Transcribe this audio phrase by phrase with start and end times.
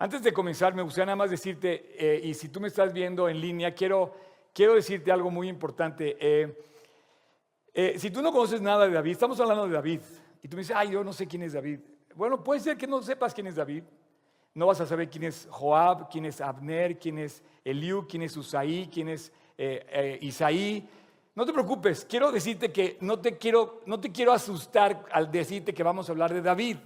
[0.00, 3.28] Antes de comenzar, me gustaría nada más decirte, eh, y si tú me estás viendo
[3.28, 4.14] en línea, quiero,
[4.52, 6.16] quiero decirte algo muy importante.
[6.20, 6.56] Eh,
[7.74, 10.00] eh, si tú no conoces nada de David, estamos hablando de David,
[10.40, 11.80] y tú me dices, ay, yo no sé quién es David.
[12.14, 13.82] Bueno, puede ser que no sepas quién es David.
[14.54, 18.36] No vas a saber quién es Joab, quién es Abner, quién es Eliú, quién es
[18.36, 19.32] Usaí, quién es
[20.20, 20.88] Isaí.
[21.34, 25.74] No te preocupes, quiero decirte que no te quiero, no te quiero asustar al decirte
[25.74, 26.76] que vamos a hablar de David.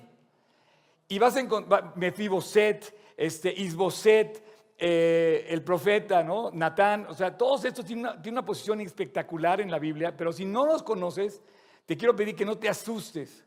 [1.08, 4.42] Y vas a encontrar Mefiboset, este, Isboset,
[4.78, 6.50] eh, el profeta, ¿no?
[6.50, 10.32] Natán, o sea, todos estos tienen una, tienen una posición espectacular en la Biblia, pero
[10.32, 11.40] si no los conoces,
[11.86, 13.44] te quiero pedir que no te asustes.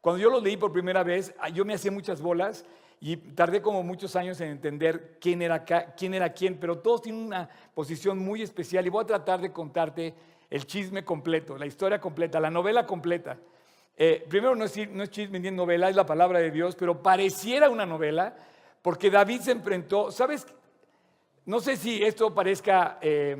[0.00, 2.64] Cuando yo los leí por primera vez, ah, yo me hacía muchas bolas
[3.00, 7.24] y tardé como muchos años en entender quién era, quién era quién, pero todos tienen
[7.24, 10.14] una posición muy especial y voy a tratar de contarte
[10.50, 13.38] el chisme completo, la historia completa, la novela completa.
[13.96, 17.02] Eh, primero no es, no es chisme ni novela, es la palabra de Dios, pero
[17.02, 18.36] pareciera una novela
[18.82, 20.46] porque David se enfrentó, ¿sabes?
[21.46, 23.36] No sé si esto parezca, eh,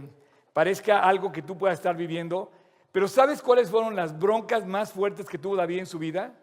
[0.52, 2.50] parezca algo que tú puedas estar viviendo,
[2.92, 6.34] pero ¿sabes cuáles fueron las broncas más fuertes que tuvo David en su vida?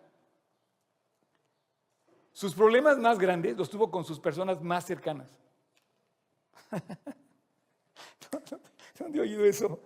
[2.33, 5.39] Sus problemas más grandes los tuvo con sus personas más cercanas.
[8.99, 9.79] ¿Dónde he oído eso?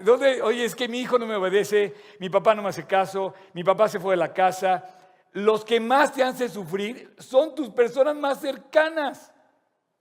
[0.00, 3.34] ¿Dónde, oye, es que mi hijo no me obedece, mi papá no me hace caso,
[3.54, 4.97] mi papá se fue de la casa,
[5.38, 9.32] los que más te hacen sufrir son tus personas más cercanas.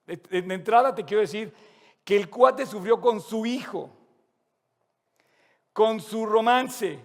[0.07, 1.53] En entrada te quiero decir
[2.03, 3.91] que el cuate sufrió con su hijo,
[5.73, 6.99] con su romance,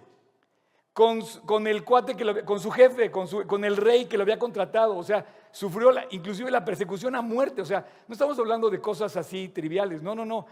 [0.93, 4.97] con, el cuate que con su jefe, con, con, el rey que lo había contratado.
[4.97, 7.61] O sea, sufrió inclusive la persecución a muerte.
[7.61, 10.01] O sea, no estamos hablando de cosas así triviales.
[10.01, 10.47] No, no, no.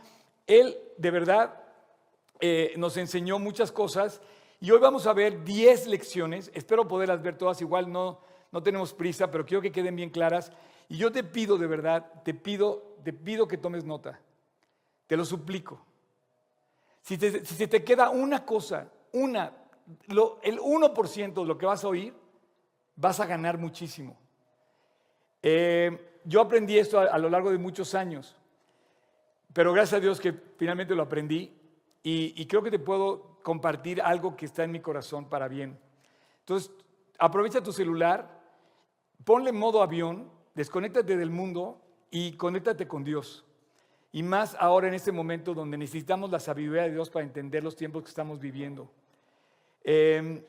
[0.46, 1.64] Él de verdad
[2.40, 4.22] eh, nos enseñó muchas cosas
[4.62, 8.20] y hoy vamos a ver 10 lecciones, espero poderlas ver todas, igual no,
[8.52, 10.52] no tenemos prisa, pero quiero que queden bien claras.
[10.88, 14.20] Y yo te pido de verdad, te pido, te pido que tomes nota,
[15.08, 15.84] te lo suplico.
[17.02, 19.52] Si, te queda una cosa, una,
[20.44, 22.14] el 1% de lo que vas a oír,
[22.96, 24.16] vas a ganar muchísimo.
[25.42, 28.38] Eh, yo aprendí esto a, lo largo de muchos años,
[29.54, 31.52] pero gracias a Dios que finalmente lo aprendí
[32.04, 35.78] y, creo que te puedo compartir algo que está en mi corazón para bien.
[36.40, 36.72] Entonces,
[37.20, 38.42] aprovecha tu celular,
[39.24, 41.80] ponle modo avión, desconéctate del mundo
[42.10, 43.46] y conéctate con Dios.
[44.12, 47.76] Y más ahora en este momento donde necesitamos la sabiduría de Dios para entender los
[47.76, 48.92] tiempos que estamos viviendo.
[49.84, 50.44] Em,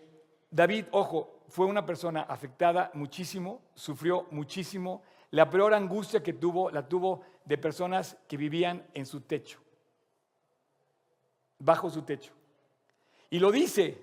[0.50, 5.02] David, ojo, fue una persona afectada muchísimo, sufrió muchísimo.
[5.30, 9.60] La peor angustia que tuvo la tuvo de personas que vivían en su techo,
[11.62, 12.32] bajo su techo.
[13.30, 13.96] Y lo dice,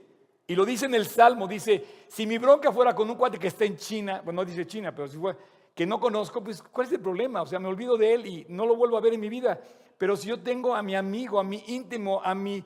[0.47, 3.47] y lo dice en el Salmo, dice, si mi bronca fuera con un cuate que
[3.47, 5.35] está en China, bueno, no dice China, pero si fue
[5.75, 7.41] que no conozco, pues ¿cuál es el problema?
[7.41, 9.59] O sea, me olvido de él y no lo vuelvo a ver en mi vida.
[9.97, 12.63] Pero si yo tengo a mi amigo, a mi íntimo, a mi,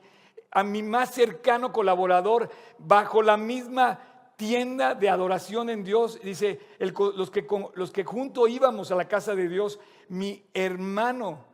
[0.50, 4.00] a mi más cercano colaborador, bajo la misma
[4.36, 9.34] tienda de adoración en Dios, dice, los, que, los que junto íbamos a la casa
[9.34, 9.78] de Dios,
[10.08, 11.44] mi hermano,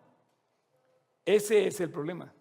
[1.25, 2.33] ese es el problema.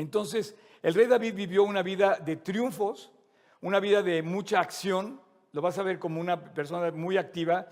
[0.00, 3.12] Entonces, el rey David vivió una vida de triunfos,
[3.60, 5.20] una vida de mucha acción,
[5.52, 7.66] lo vas a ver como una persona muy activa,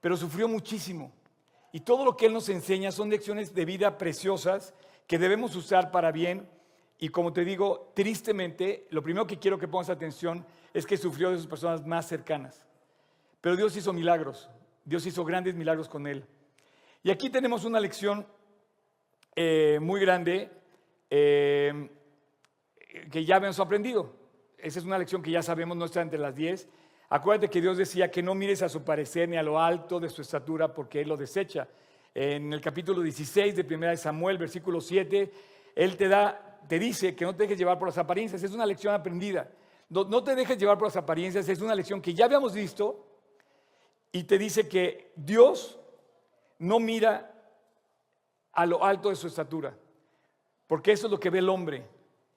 [0.00, 1.12] pero sufrió muchísimo.
[1.70, 4.72] Y todo lo que él nos enseña son lecciones de vida preciosas
[5.06, 6.48] que debemos usar para bien.
[6.98, 11.30] Y como te digo, tristemente, lo primero que quiero que pongas atención es que sufrió
[11.30, 12.64] de sus personas más cercanas.
[13.42, 14.48] Pero Dios hizo milagros,
[14.86, 16.24] Dios hizo grandes milagros con él.
[17.02, 18.26] Y aquí tenemos una lección
[19.36, 20.50] eh, muy grande.
[21.10, 21.90] Eh,
[23.10, 24.12] que ya habíamos aprendido.
[24.58, 26.68] Esa es una lección que ya sabemos, no está entre las 10.
[27.10, 30.08] Acuérdate que Dios decía que no mires a su parecer ni a lo alto de
[30.08, 31.68] su estatura porque Él lo desecha.
[32.14, 35.32] En el capítulo 16 de 1 Samuel, versículo 7,
[35.74, 38.42] Él te, da, te dice que no te dejes llevar por las apariencias.
[38.42, 39.48] Es una lección aprendida.
[39.88, 43.06] No, no te dejes llevar por las apariencias, es una lección que ya habíamos visto
[44.12, 45.78] y te dice que Dios
[46.58, 47.34] no mira
[48.52, 49.76] a lo alto de su estatura,
[50.68, 51.84] porque eso es lo que ve el hombre.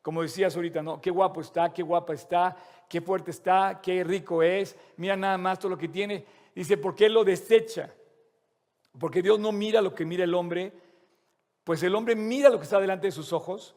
[0.01, 0.99] Como decías ahorita, ¿no?
[0.99, 2.57] Qué guapo está, qué guapa está,
[2.89, 4.75] qué fuerte está, qué rico es.
[4.97, 6.25] Mira nada más todo lo que tiene.
[6.55, 7.93] Dice, ¿por qué lo desecha?
[8.97, 10.73] Porque Dios no mira lo que mira el hombre,
[11.63, 13.75] pues el hombre mira lo que está delante de sus ojos,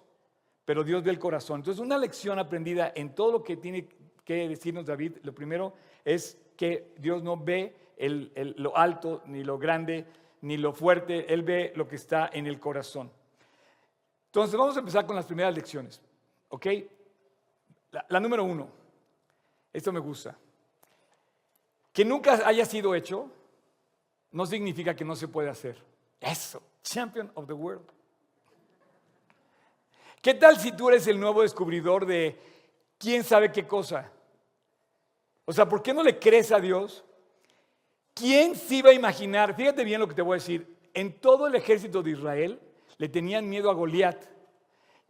[0.65, 1.61] pero Dios ve el corazón.
[1.61, 3.89] Entonces, una lección aprendida en todo lo que tiene
[4.25, 5.75] que decirnos David, lo primero
[6.05, 7.77] es que Dios no ve
[8.57, 10.07] lo alto, ni lo grande,
[10.41, 13.11] ni lo fuerte, Él ve lo que está en el corazón.
[14.35, 16.01] Entonces, vamos a empezar con las primeras lecciones.
[16.49, 16.67] ¿Ok?
[18.09, 18.69] La, número uno,
[19.73, 20.37] esto me gusta.
[21.93, 23.31] Que nunca haya sido hecho
[24.33, 25.81] no significa que no se puede hacer.
[26.21, 27.85] Eso, champion of the world.
[30.21, 32.37] ¿Qué tal si tú eres el nuevo descubridor de
[32.99, 34.11] quién sabe qué cosa?
[35.45, 37.05] O sea, ¿por qué no le crees a Dios?
[38.13, 39.55] ¿Quién se iba a imaginar?
[39.55, 40.77] Fíjate bien lo que te voy a decir.
[40.93, 42.61] En todo el ejército de Israel
[42.99, 44.25] le tenían miedo a Goliat.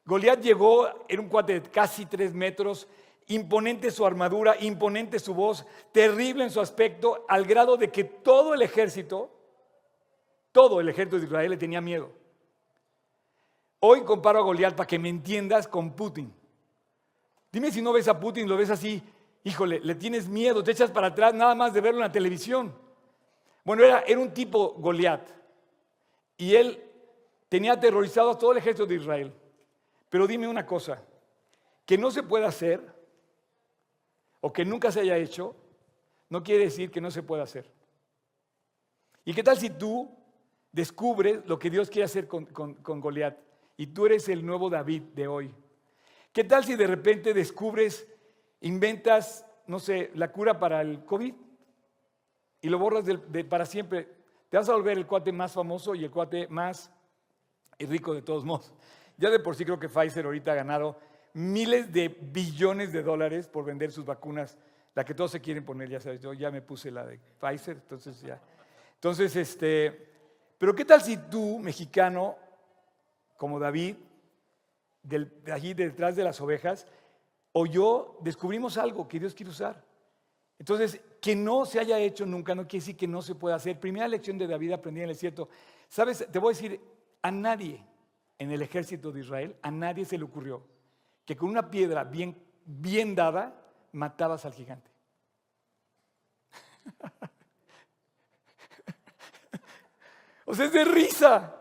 [0.05, 2.87] Goliat llegó, era un cuate de casi tres metros,
[3.29, 8.55] imponente su armadura, imponente su voz, terrible en su aspecto, al grado de que todo
[8.55, 9.31] el ejército,
[10.53, 12.13] todo el ejército de Israel le tenía miedo.
[13.81, 16.33] Hoy comparo a Goliat para que me entiendas con Putin.
[17.51, 19.03] Dime si no ves a Putin, lo ves así,
[19.45, 22.75] híjole, le tienes miedo, te echas para atrás nada más de verlo en la televisión.
[23.65, 25.27] Bueno, era, era un tipo Goliat.
[26.37, 26.84] Y él
[27.55, 29.33] tenía aterrorizado a todo el ejército de Israel.
[30.11, 31.01] Pero dime una cosa,
[31.87, 32.85] que no se pueda hacer
[34.41, 35.55] o que nunca se haya hecho,
[36.31, 37.71] no quiere decir que no se pueda hacer.
[39.25, 40.11] ¿Y qué tal si tú
[40.73, 43.39] descubres lo que Dios quiere hacer con, con, Goliat
[43.77, 45.55] y tú eres el nuevo David de hoy?
[46.33, 48.13] ¿Qué tal si de repente descubres,
[48.63, 51.33] inventas, no sé, la cura para el COVID
[52.63, 53.05] y lo borras
[53.49, 54.09] para siempre?
[54.49, 56.91] Te vas a volver el cuate más famoso y el cuate más
[57.81, 58.73] rico de todos modos.
[59.17, 60.99] Ya de por sí creo que Pfizer ahorita ha ganado
[61.35, 64.57] miles de billones de dólares por vender sus vacunas,
[64.95, 67.77] la que todos se quieren poner, ya sabes, yo ya me puse la de Pfizer,
[67.77, 68.41] entonces ya.
[68.95, 70.13] Entonces, este,
[70.59, 72.37] pero ¿qué tal si tú, mexicano,
[73.37, 73.97] como David,
[75.03, 76.87] del, de allí detrás de las ovejas,
[77.53, 79.85] o yo descubrimos algo que Dios quiere usar?
[80.59, 83.79] Entonces, que no se haya hecho nunca no quiere decir que no se pueda hacer.
[83.81, 85.49] Primera lección de David aprendí en el desierto.
[85.89, 86.81] Sabes, te voy a decir,
[87.25, 87.83] a nadie
[88.39, 90.63] en el ejército de Israel, a nadie se le ocurrió
[91.25, 92.37] que con una piedra bien,
[92.67, 93.59] bien dada
[93.93, 94.91] matabas al gigante.
[100.45, 101.59] o sea, es de risa.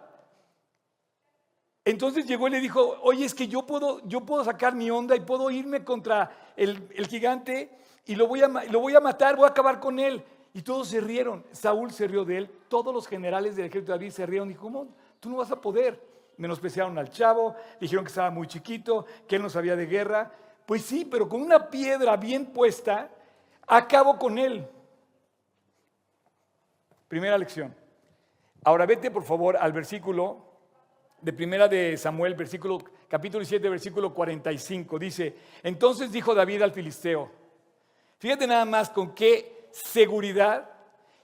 [1.86, 5.16] Entonces llegó y le dijo, oye, es que yo puedo, yo puedo sacar mi onda
[5.16, 9.46] y puedo irme contra el, gigante y lo voy, a, lo voy a matar, voy
[9.46, 10.26] a acabar con él.
[10.54, 11.46] Y todos se rieron.
[11.54, 12.52] Saúl se rió de él.
[12.68, 14.52] Todos los generales del ejército de David se rieron.
[14.52, 14.90] Y ¿cómo?
[15.24, 15.98] Tú no vas a poder
[16.36, 20.30] menospreciaron al chavo, dijeron que estaba muy chiquito, que él no sabía de guerra.
[20.66, 23.10] Pues sí, pero con una piedra bien puesta,
[23.66, 24.68] acabo con él.
[27.08, 27.74] Primera lección.
[28.66, 30.46] Ahora vete por favor al versículo
[31.22, 35.00] de primera de Samuel, versículo capítulo 7, versículo 45.
[35.00, 37.32] Dice, entonces dijo David al filisteo,
[38.18, 40.70] fíjate nada más con qué seguridad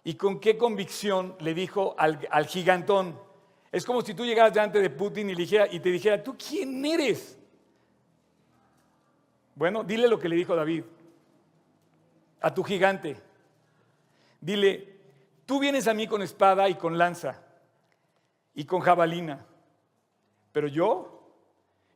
[0.06, 3.28] y con qué convicción le dijo al, al gigantón,
[3.71, 7.38] es como si tú llegaras delante de Putin y, y te dijera, ¿tú quién eres?
[9.56, 10.83] Bueno, dile lo que le dijo David
[12.42, 13.18] a tu gigante.
[14.39, 14.98] Dile,
[15.45, 17.42] tú vienes a mí con espada y con lanza
[18.54, 19.45] y con jabalina,
[20.51, 21.22] pero yo,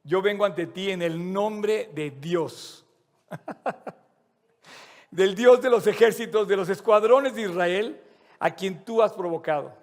[0.03, 2.85] yo vengo ante ti en el nombre de Dios,
[5.11, 8.01] del Dios de los ejércitos, de los escuadrones de Israel,
[8.39, 9.82] a quien tú has provocado.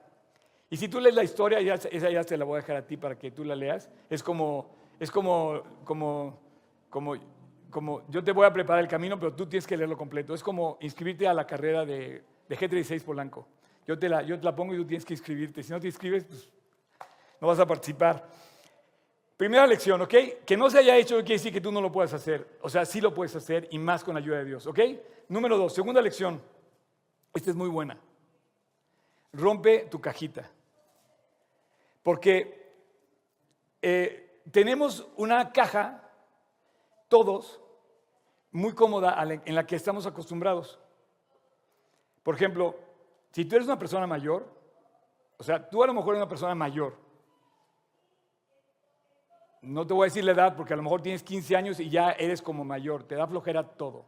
[0.70, 2.96] Y si tú lees la historia, esa ya te la voy a dejar a ti
[2.96, 3.90] para que tú la leas.
[4.08, 4.70] Es como,
[5.00, 6.38] es como, como,
[6.88, 7.16] como,
[7.68, 10.32] como, yo te voy a preparar el camino, pero tú tienes que leerlo completo.
[10.32, 13.48] Es como inscribirte a la carrera de, de G36 Polanco.
[13.84, 15.62] Yo te, la, yo te la pongo y tú tienes que inscribirte.
[15.64, 16.48] Si no te inscribes, pues
[17.40, 18.28] no vas a participar.
[19.36, 20.14] Primera lección, ¿ok?
[20.46, 22.58] Que no se haya hecho quiere decir que tú no lo puedes hacer.
[22.60, 24.78] O sea, sí lo puedes hacer y más con la ayuda de Dios, ¿ok?
[25.28, 26.40] Número dos, segunda lección.
[27.34, 27.98] Esta es muy buena.
[29.32, 30.50] Rompe tu cajita.
[32.02, 32.72] Porque
[33.82, 36.08] eh, tenemos una caja,
[37.08, 37.60] todos,
[38.52, 40.78] muy cómoda en la que estamos acostumbrados.
[42.22, 42.76] Por ejemplo,
[43.32, 44.46] si tú eres una persona mayor,
[45.38, 46.94] o sea, tú a lo mejor eres una persona mayor.
[49.62, 51.90] No te voy a decir la edad porque a lo mejor tienes 15 años y
[51.90, 54.04] ya eres como mayor, te da flojera todo.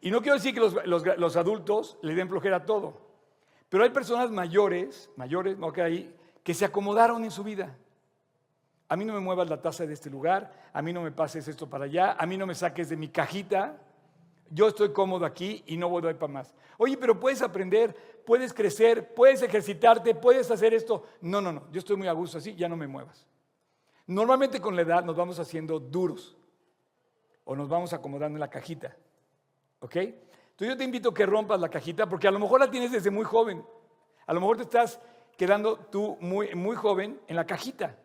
[0.00, 3.00] Y no quiero decir que los, adultos le den flojera todo,
[3.68, 6.14] pero hay personas mayores, mayores, no que ahí,
[6.46, 7.76] que se acomodaron en su vida.
[8.88, 11.48] A mí no me muevas la taza de este lugar, a mí no me pases
[11.48, 13.76] esto para allá, a mí no me saques de mi cajita.
[14.50, 16.54] Yo estoy cómodo aquí y no voy a ir para más.
[16.78, 21.02] Oye, pero puedes aprender, puedes crecer, puedes ejercitarte, puedes hacer esto.
[21.20, 23.26] No, no, no, yo estoy muy a gusto así, ya no me muevas.
[24.06, 26.36] Normalmente con la edad nos vamos haciendo duros
[27.44, 28.96] o nos vamos acomodando en la cajita.
[29.80, 29.96] ¿Ok?
[29.96, 32.92] Entonces yo te invito a que rompas la cajita porque a lo mejor la tienes
[32.92, 33.66] desde muy joven.
[34.28, 35.00] A lo mejor te estás
[35.36, 37.96] quedando tú muy, muy joven en la cajita.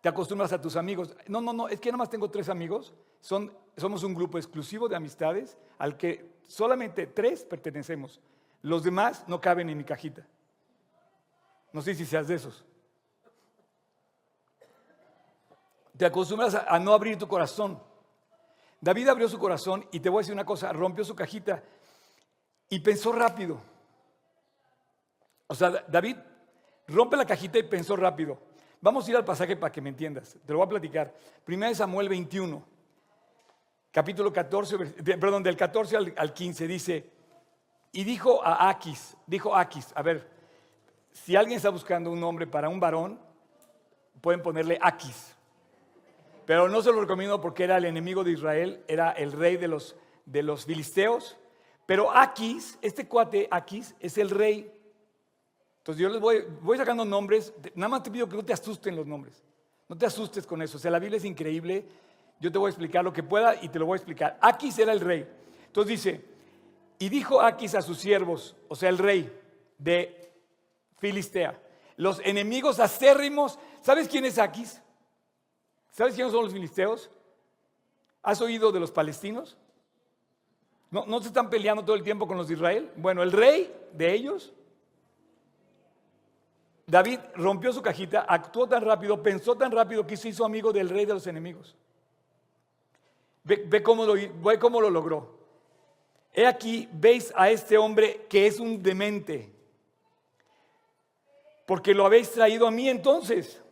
[0.00, 1.16] Te acostumbras a tus amigos.
[1.26, 2.94] No, no, no, es que nada más tengo tres amigos.
[3.20, 8.20] Son, somos un grupo exclusivo de amistades al que solamente tres pertenecemos.
[8.62, 10.26] Los demás no caben en mi cajita.
[11.72, 12.64] No sé si seas de esos.
[15.96, 17.80] Te acostumbras a, no abrir tu corazón.
[18.80, 21.62] David abrió su corazón y te voy a decir una cosa, rompió su cajita
[22.68, 23.60] y pensó rápido.
[25.46, 26.16] O sea, David
[26.88, 28.38] rompe la cajita y pensó rápido.
[28.80, 30.36] Vamos a ir al pasaje para que me entiendas.
[30.44, 31.14] Te lo voy a platicar.
[31.44, 32.62] Primera de Samuel 21,
[33.90, 34.78] capítulo 14,
[35.18, 37.10] perdón, del 14 al, 15, dice,
[37.92, 40.28] y dijo a Aquis, dijo Aquis, a ver,
[41.12, 43.20] si alguien está buscando un nombre para un varón,
[44.20, 45.34] pueden ponerle Aquis.
[46.44, 49.68] Pero no se lo recomiendo porque era el enemigo de Israel, era el rey de
[49.68, 49.96] los,
[50.26, 51.38] de los filisteos.
[51.86, 54.73] Pero Aquis, este cuate Aquis, es el rey
[55.84, 58.96] entonces yo les voy, voy sacando nombres, nada más te pido que no te asusten
[58.96, 59.44] los nombres,
[59.86, 61.84] no te asustes con eso, o sea, la Biblia es increíble,
[62.40, 64.38] yo te voy a explicar lo que pueda y te lo voy a explicar.
[64.40, 65.28] Aquis era el rey,
[65.66, 66.24] entonces dice,
[66.98, 69.30] y dijo Aquis a sus siervos, o sea, el rey
[69.76, 70.32] de
[70.96, 71.60] Filistea,
[71.96, 74.80] los enemigos acérrimos, ¿sabes quién es Aquis?
[75.90, 77.10] ¿Sabes quiénes son los filisteos?
[78.22, 79.58] ¿Has oído de los palestinos?
[80.90, 82.90] ¿No, ¿No se están peleando todo el tiempo con los de Israel?
[82.96, 84.54] Bueno, el rey de ellos
[86.86, 90.88] David rompió su cajita, actuó tan rápido, pensó tan rápido que se hizo amigo del
[90.88, 91.76] rey de los enemigos.
[93.42, 95.38] Ve, cómo, lo, ve cómo lo logró.
[96.32, 99.52] He aquí, veis a este hombre que es un demente,
[101.66, 103.62] porque lo habéis traído a mí entonces.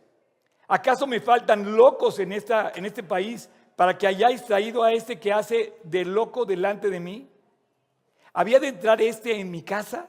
[0.67, 5.19] ¿Acaso me faltan locos en, esta, en este país para que hayáis traído a este
[5.19, 7.29] que hace de loco delante de mí?
[8.31, 10.07] ¿Había de entrar este en mi casa?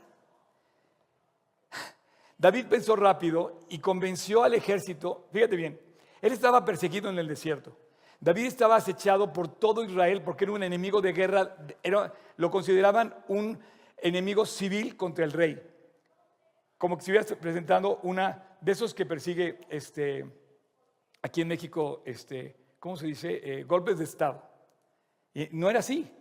[2.45, 5.81] David pensó rápido y convenció al ejército, fíjate bien,
[6.21, 7.75] él estaba perseguido en el desierto.
[8.21, 11.57] David estaba acechado por todo Israel porque era un enemigo de guerra,
[12.37, 13.59] lo consideraban un
[13.97, 15.59] enemigo civil contra el rey.
[16.77, 20.31] Como que estuviera presentando una de esos que persigue este,
[21.23, 23.41] aquí en México, este, ¿cómo se dice?
[23.43, 24.43] Eh, golpes de Estado.
[25.33, 26.13] Y no era así.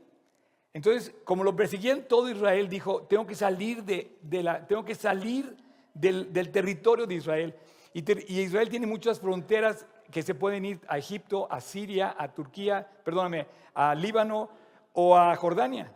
[0.71, 4.95] Entonces, como lo perseguían todo Israel, dijo, tengo que salir de, de la, tengo que
[4.95, 5.61] salir
[5.93, 7.55] del, territorio de Israel.
[7.93, 12.87] Y, Israel tiene muchas fronteras que se pueden ir a Egipto, a Siria, a Turquía,
[13.03, 14.49] perdóname, a Líbano
[14.93, 15.91] o a Jordania.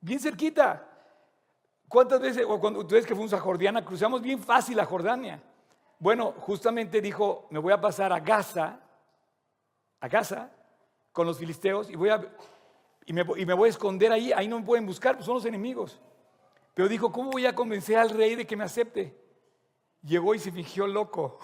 [0.00, 0.86] Bien cerquita.
[1.88, 5.42] ¿Cuántas veces, o cuando ustedes que fuimos a Jordania, cruzamos bien fácil a Jordania?
[5.98, 8.80] Bueno, justamente dijo, me voy a pasar a Gaza,
[10.00, 10.50] a Gaza,
[11.12, 12.24] con los filisteos, y, voy a,
[13.04, 16.00] y, me, voy a esconder ahí, ahí no me pueden buscar, pues son los enemigos.
[16.74, 19.14] Pero dijo, ¿cómo voy a convencer al rey de que me acepte?
[20.02, 21.38] Llegó y se fingió loco.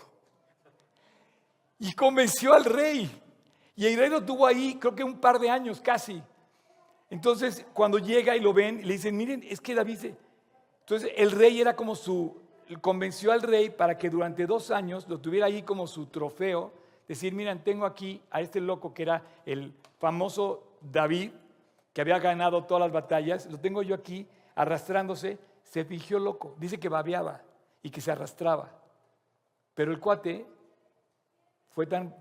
[1.78, 3.10] Y convenció al rey.
[3.74, 6.22] Y el rey lo tuvo ahí, creo que un par de años casi.
[7.10, 10.12] Entonces, cuando llega y lo ven, le dicen, miren, es que David...
[10.80, 12.40] Entonces, el rey era como su...
[12.80, 16.72] Convenció al rey para que durante dos años lo tuviera ahí como su trofeo.
[17.06, 21.30] Decir, miren, tengo aquí a este loco que era el famoso David,
[21.92, 23.46] que había ganado todas las batallas.
[23.46, 26.56] Lo tengo yo aquí arrastrándose, se fingió loco.
[26.58, 27.42] Dice que babeaba
[27.82, 28.82] y que se arrastraba.
[29.74, 30.46] Pero el cuate
[31.70, 32.16] fue tan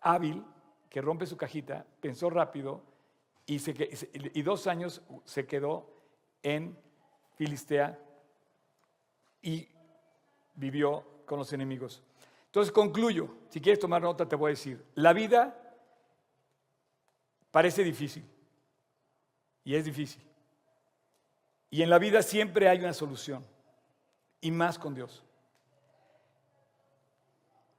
[0.00, 0.42] hábil
[0.88, 2.82] que rompe su cajita, pensó rápido
[3.44, 3.60] y,
[4.38, 5.92] y dos años se quedó
[6.42, 6.78] en
[7.34, 7.98] Filistea
[9.42, 9.68] y
[10.54, 12.02] vivió con los enemigos.
[12.46, 15.60] Entonces concluyo, si quieres tomar nota te voy a decir, la vida
[17.50, 18.24] parece difícil
[19.64, 20.25] y es difícil.
[21.76, 23.44] Y en la vida siempre hay una solución,
[24.40, 25.22] y más con Dios.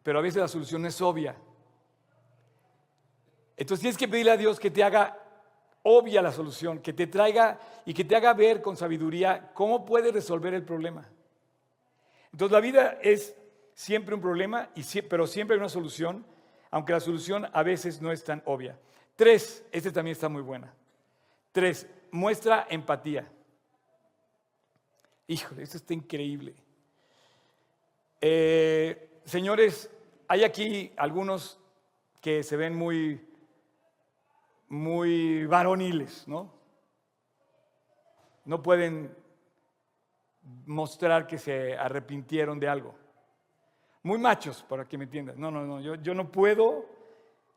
[0.03, 1.35] Pero a veces la solución es obvia.
[3.55, 5.17] Entonces tienes que pedirle a Dios que te haga
[5.81, 10.13] obvia la solución, que te traiga y que te haga ver con sabiduría cómo puedes
[10.13, 11.09] resolver el problema.
[12.31, 13.35] Entonces la vida es
[13.73, 14.69] siempre un problema,
[15.09, 16.23] pero siempre hay una solución,
[16.69, 18.77] aunque la solución a veces no es tan obvia.
[19.15, 20.71] Tres, este también está muy buena.
[21.51, 23.27] Tres, muestra empatía.
[25.27, 26.55] Híjole, esto está increíble.
[28.21, 29.91] Eh, señores,
[30.27, 31.59] hay aquí algunos
[32.21, 33.27] que se ven muy,
[34.69, 36.53] muy varoniles, ¿no?
[38.45, 39.15] No pueden
[40.65, 42.95] mostrar que se arrepintieron de algo.
[44.03, 45.37] Muy machos, para que me entiendan.
[45.37, 46.85] No, no, no, yo, yo no puedo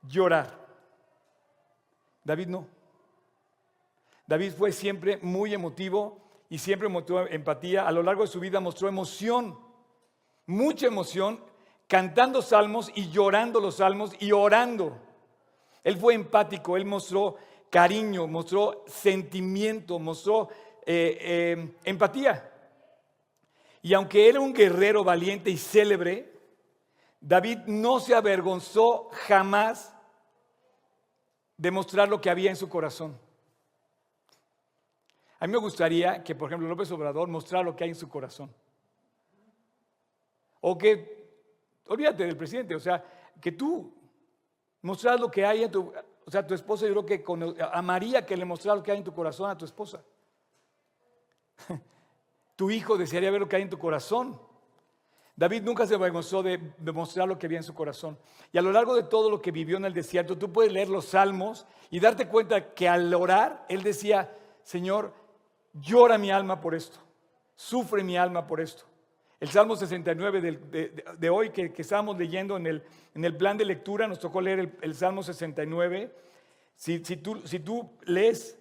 [0.02, 0.66] llorar.
[2.24, 2.66] David no.
[4.26, 7.86] David fue siempre muy emotivo y siempre mostró empatía.
[7.86, 9.58] A lo largo de su vida mostró emoción,
[10.46, 11.40] mucha emoción,
[11.86, 14.98] cantando salmos y llorando los salmos y orando.
[15.82, 17.36] Él fue empático, él mostró
[17.70, 20.48] cariño, mostró sentimiento, mostró
[20.84, 22.52] eh, eh, empatía.
[23.80, 26.34] Y aunque era un guerrero valiente y célebre,
[27.20, 29.94] David no se avergonzó jamás
[31.56, 33.16] de mostrar lo que había en su corazón.
[35.40, 38.08] A mí me gustaría que, por ejemplo, López Obrador mostrara lo que hay en su
[38.08, 38.54] corazón.
[40.60, 41.40] O que,
[41.86, 43.02] olvídate del presidente, o sea,
[43.40, 43.90] que tú
[44.82, 45.92] mostras lo que hay en tu,
[46.26, 48.92] o sea, tu esposa, yo creo que con, a María que le mostrara lo que
[48.92, 50.02] hay en tu corazón a tu esposa.
[52.56, 54.38] tu hijo desearía ver lo que hay en tu corazón.
[55.34, 58.18] David nunca se avergonzó de, de mostrar lo que había en su corazón.
[58.52, 60.90] Y a lo largo de todo lo que vivió en el desierto, tú puedes leer
[60.90, 65.14] los salmos y darte cuenta que al orar, él decía, Señor,
[65.72, 66.98] llora mi alma por esto,
[67.54, 68.84] sufre mi alma por esto.
[69.40, 70.60] El Salmo 69
[71.18, 72.82] de, hoy que, estábamos leyendo en el,
[73.14, 76.14] en el, plan de lectura, nos tocó leer el, Salmo 69.
[76.76, 78.58] Si, tú, si tú lees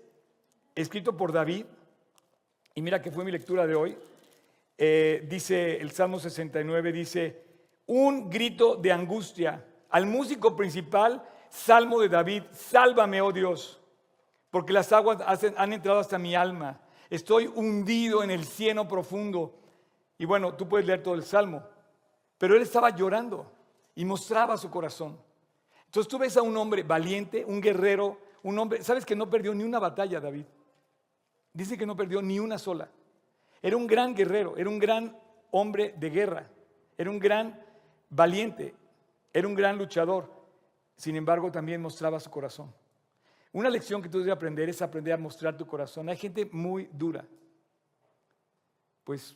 [0.75, 1.65] escrito por David,
[2.73, 3.97] y mira que fue mi lectura de hoy,
[4.77, 7.43] eh, dice el Salmo 69, dice,
[7.87, 13.81] un grito de angustia al músico principal, Salmo de David, sálvame, oh Dios,
[14.49, 15.19] porque las aguas
[15.57, 19.55] han entrado hasta mi alma, estoy hundido en el cieno profundo.
[20.17, 21.63] Y bueno, tú puedes leer todo el Salmo,
[22.37, 23.51] pero él estaba llorando
[23.95, 25.17] y mostraba su corazón.
[25.85, 29.53] Entonces tú ves a un hombre valiente, un guerrero, un hombre, sabes que no perdió
[29.53, 30.45] ni una batalla, David.
[31.53, 32.89] Dice que no perdió ni una sola.
[33.61, 35.17] Era un gran guerrero, era un gran
[35.51, 36.49] hombre de guerra,
[36.97, 37.59] era un gran
[38.09, 38.75] valiente,
[39.33, 40.31] era un gran luchador.
[40.95, 42.73] Sin embargo, también mostraba su corazón.
[43.51, 46.08] Una lección que tú debes aprender es aprender a mostrar tu corazón.
[46.10, 47.25] Hay gente muy dura.
[49.03, 49.36] Pues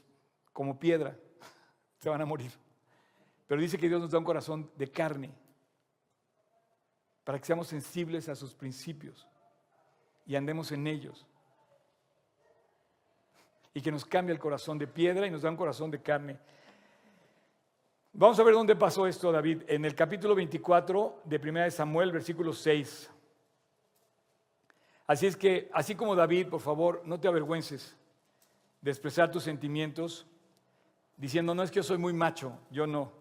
[0.51, 1.17] como piedra,
[1.99, 2.51] se van a morir.
[3.47, 5.33] Pero dice que Dios nos da un corazón de carne
[7.23, 9.27] para que seamos sensibles a sus principios
[10.25, 11.25] y andemos en ellos.
[13.73, 16.37] Y que nos cambie el corazón de piedra y nos da un corazón de carne.
[18.11, 19.63] Vamos a ver dónde pasó esto, David.
[19.67, 23.09] En el capítulo 24 de 1 Samuel, versículo 6.
[25.05, 27.95] Así es que, así como David, por favor, no te avergüences
[28.81, 30.25] de expresar tus sentimientos
[31.17, 33.11] diciendo, no es que yo soy muy macho, yo no.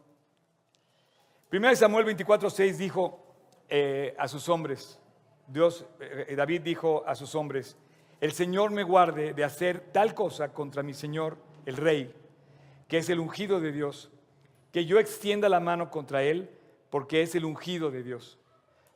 [1.48, 3.34] Primero Samuel 24:6 dijo
[3.68, 4.98] eh, a sus hombres,
[5.46, 7.76] Dios, eh, David dijo a sus hombres,
[8.20, 12.14] el Señor me guarde de hacer tal cosa contra mi Señor, el rey,
[12.88, 14.10] que es el ungido de Dios,
[14.70, 16.48] que yo extienda la mano contra él,
[16.90, 18.38] porque es el ungido de Dios.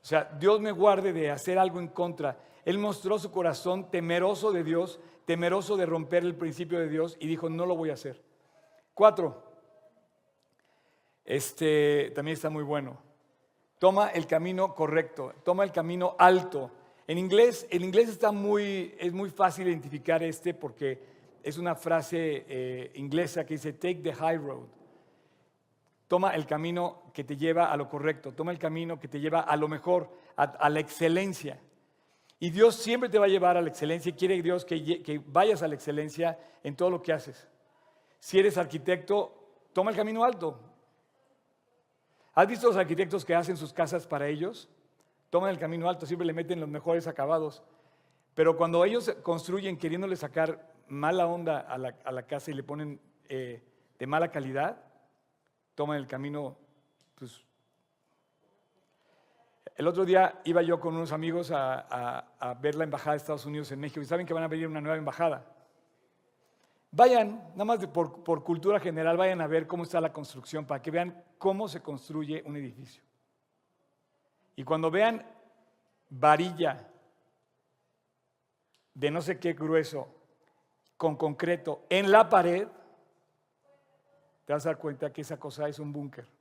[0.03, 2.38] O sea, Dios me guarde de hacer algo en contra.
[2.67, 7.29] Él mostró su corazón temeroso de Dios, temeroso de romper el principio de Dios y
[7.29, 8.21] dijo, no lo voy a hacer.
[8.93, 9.43] Cuatro,
[11.25, 12.99] este también está muy bueno.
[13.79, 16.71] Toma el camino correcto, toma el camino alto.
[17.07, 21.01] En inglés, el inglés está muy, es muy fácil identificar este porque
[21.45, 24.67] es una frase eh, inglesa que dice take the high road.
[26.09, 29.41] Toma el camino que te lleva a lo correcto, toma el camino que te lleva
[29.41, 31.61] a lo mejor, a, la excelencia.
[32.38, 35.68] Y Dios siempre te va a llevar a la excelencia quiere Dios que vayas a
[35.68, 37.49] la excelencia en todo lo que haces.
[38.18, 39.33] Si eres arquitecto,
[39.72, 40.61] toma el camino alto.
[42.37, 44.68] ¿Has visto los arquitectos que hacen sus casas para ellos?
[45.31, 47.62] Toman el camino alto, siempre le meten los mejores acabados.
[48.35, 53.62] Pero cuando ellos construyen queriéndole sacar mala onda a la, casa y le ponen eh,
[53.99, 54.85] de mala calidad,
[55.75, 56.59] toman el camino.
[57.14, 57.46] Pues.
[59.77, 63.71] El otro día iba yo con unos amigos a, ver la embajada de Estados Unidos
[63.73, 65.45] en México y saben que van a venir una nueva embajada.
[66.91, 70.91] Vayan, nada más por, cultura general, vayan a ver cómo está la construcción para que
[70.91, 73.03] vean cómo se construye un edificio.
[74.57, 75.23] Y cuando vean
[76.09, 76.89] varilla
[78.95, 80.09] de no sé qué grueso
[80.97, 82.67] con concreto en la pared,
[84.47, 86.36] te vas a dar cuenta que esa cosa es un búnker.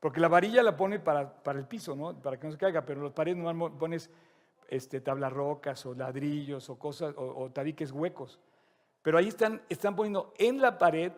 [0.00, 2.14] Porque la varilla la pone para, el piso, ¿no?
[2.20, 4.10] Para que no se caiga, pero en las paredes no pones
[4.68, 8.38] este, tablas rocas o ladrillos o cosas, o, tabiques huecos.
[9.02, 11.12] Pero ahí están, están poniendo en la pared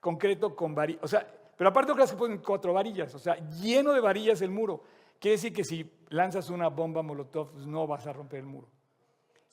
[0.00, 1.02] concreto con varillas.
[1.04, 4.50] O sea, pero aparte de que ponen cuatro varillas, o sea, lleno de varillas el
[4.50, 4.82] muro.
[5.18, 8.68] Quiere decir que si lanzas una bomba molotov, pues no vas a romper el muro.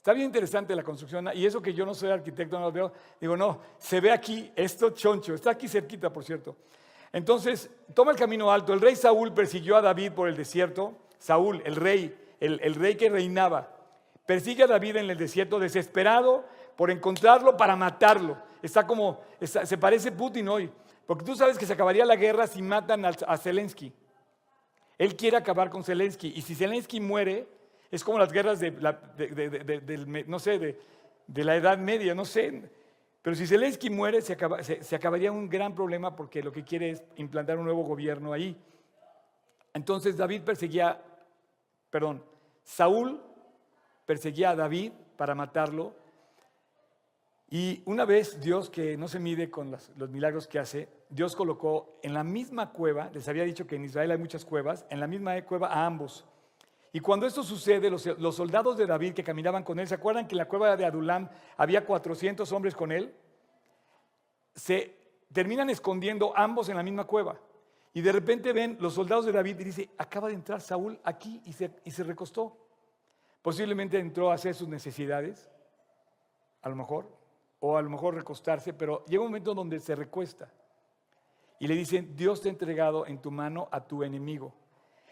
[0.04, 2.92] Está bien interesante la construcción, y eso que yo no soy arquitecto, no lo veo,
[3.22, 6.58] digo, no, se ve aquí, esto choncho, está aquí cerquita, por cierto.
[7.14, 8.74] Entonces, toma el camino alto.
[8.74, 10.94] El rey Saúl persiguió a David por el desierto.
[11.20, 13.78] Saúl, el rey, el, el rey que reinaba.
[14.26, 16.44] Persigue a David en el desierto desesperado
[16.76, 18.38] por encontrarlo para matarlo.
[18.62, 20.70] Está como, se parece Putin hoy,
[21.08, 23.94] porque tú sabes que se acabaría la guerra si matan a, Zelensky.
[24.98, 27.48] Él quiere acabar con Zelensky y si Zelensky muere,
[27.94, 29.00] Es como las guerras de, la,
[30.26, 30.58] no sé,
[31.28, 32.64] de, la Edad Media, no sé.
[33.22, 34.36] Pero si Zelensky muere, se,
[34.82, 38.60] se, acabaría un gran problema porque lo que quiere es implantar un nuevo gobierno ahí.
[39.76, 41.04] Entonces David perseguía,
[41.92, 42.24] perdón,
[42.64, 43.22] Saúl
[44.08, 45.94] perseguía a David para matarlo.
[47.52, 51.36] Y una vez Dios, que no se mide con los, los, milagros que hace, Dios
[51.36, 55.00] colocó en la misma cueva, les había dicho que en Israel hay muchas cuevas, en
[55.00, 56.26] la misma cueva a ambos.
[56.96, 60.36] Y cuando esto sucede, los, soldados de David que caminaban con él, ¿se acuerdan que
[60.36, 61.28] en la cueva de Adulam
[61.58, 63.16] había 400 hombres con él?
[64.54, 64.96] Se
[65.34, 67.40] terminan escondiendo ambos en la misma cueva.
[67.94, 71.42] Y de repente ven los soldados de David y dice, acaba de entrar Saúl aquí
[71.46, 72.56] y se, y se recostó.
[73.42, 75.50] Posiblemente entró a hacer sus necesidades,
[76.62, 77.10] a lo mejor,
[77.60, 80.52] o a lo mejor recostarse, pero llega un momento donde se recuesta.
[81.58, 84.54] Y le dicen, Dios te ha entregado en tu mano a tu enemigo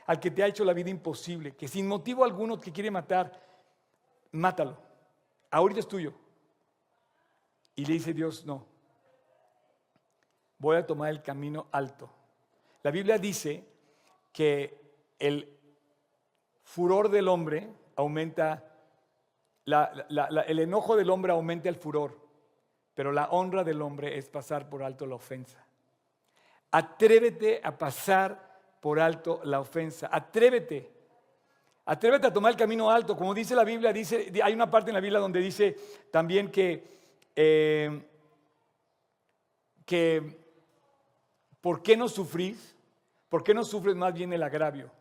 [0.05, 3.31] al que te ha hecho la vida imposible, que sin motivo alguno te quiere matar,
[4.31, 4.77] mátalo.
[5.49, 6.13] Ahorita es tuyo.
[7.75, 8.65] Y le dice Dios, no,
[10.57, 12.09] voy a tomar el camino alto.
[12.83, 13.65] La Biblia dice
[14.31, 14.79] que
[15.19, 15.57] el
[16.63, 18.63] furor del hombre aumenta,
[19.65, 22.19] el enojo del hombre aumenta el furor,
[22.93, 25.65] pero la honra del hombre es pasar por alto la ofensa.
[26.71, 28.50] Atrévete a pasar
[28.81, 30.09] por alto la ofensa.
[30.11, 30.91] Atrévete.
[31.85, 33.15] Atrévete a tomar el camino alto.
[33.15, 35.77] Como dice la Biblia, dice, hay una parte en la Biblia donde dice
[36.11, 36.83] también que,
[37.35, 38.03] eh,
[39.85, 40.37] que
[41.61, 42.75] ¿por qué no sufrís?
[43.29, 44.91] ¿Por qué no sufres más bien el agravio?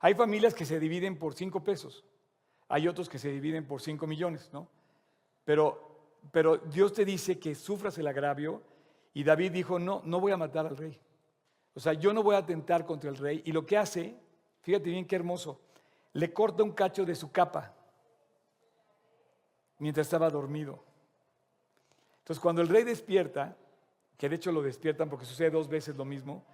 [0.00, 2.04] Hay familias que se dividen por cinco pesos.
[2.68, 4.68] Hay otros que se dividen por cinco millones, ¿no?
[5.44, 8.62] Pero, pero Dios te dice que sufras el agravio
[9.14, 10.98] y David dijo, no, no voy a matar al rey.
[11.74, 13.42] O sea, yo no voy a atentar contra el rey.
[13.44, 14.14] Y lo que hace,
[14.60, 15.60] fíjate bien qué hermoso,
[16.12, 17.74] le corta un cacho de su capa
[19.78, 20.82] mientras estaba dormido.
[22.18, 23.56] Entonces, cuando el rey despierta,
[24.16, 26.44] que de hecho lo despiertan porque sucede dos veces lo mismo,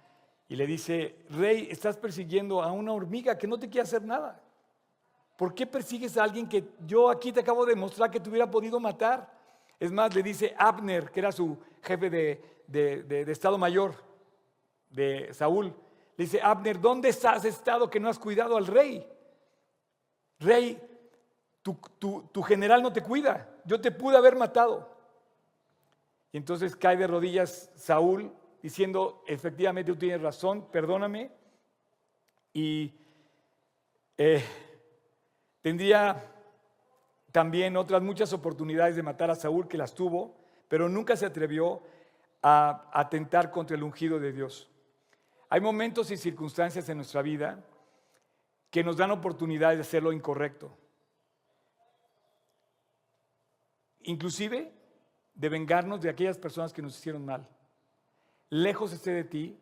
[0.47, 4.41] y le dice, rey, estás persiguiendo a una hormiga que no te quiere hacer nada.
[5.37, 8.49] ¿Por qué persigues a alguien que yo aquí te acabo de mostrar que te hubiera
[8.49, 9.31] podido matar?
[9.79, 14.08] Es más, le dice Abner, que era su jefe de, de Estado Mayor,
[14.89, 15.73] de Saúl,
[16.17, 19.07] le dice, Abner, ¿dónde has estado que no has cuidado al rey?
[20.39, 20.77] Rey,
[21.61, 24.97] tu, general no te cuida, yo te pude haber matado.
[26.31, 31.31] Y entonces cae de rodillas Saúl diciendo, efectivamente tú tienes razón, perdóname.
[32.53, 32.93] Y
[34.17, 34.43] eh,
[35.61, 36.21] tendría
[37.31, 40.35] también otras muchas oportunidades de matar a Saúl que las tuvo,
[40.67, 41.81] pero nunca se atrevió
[42.41, 44.69] a atentar contra el ungido de Dios.
[45.49, 47.65] Hay momentos y circunstancias en nuestra vida
[48.69, 50.77] que nos dan oportunidad de hacer lo incorrecto.
[54.03, 54.71] Inclusive
[55.33, 57.47] de vengarnos de aquellas personas que nos hicieron mal.
[58.49, 59.59] Lejos esté de ti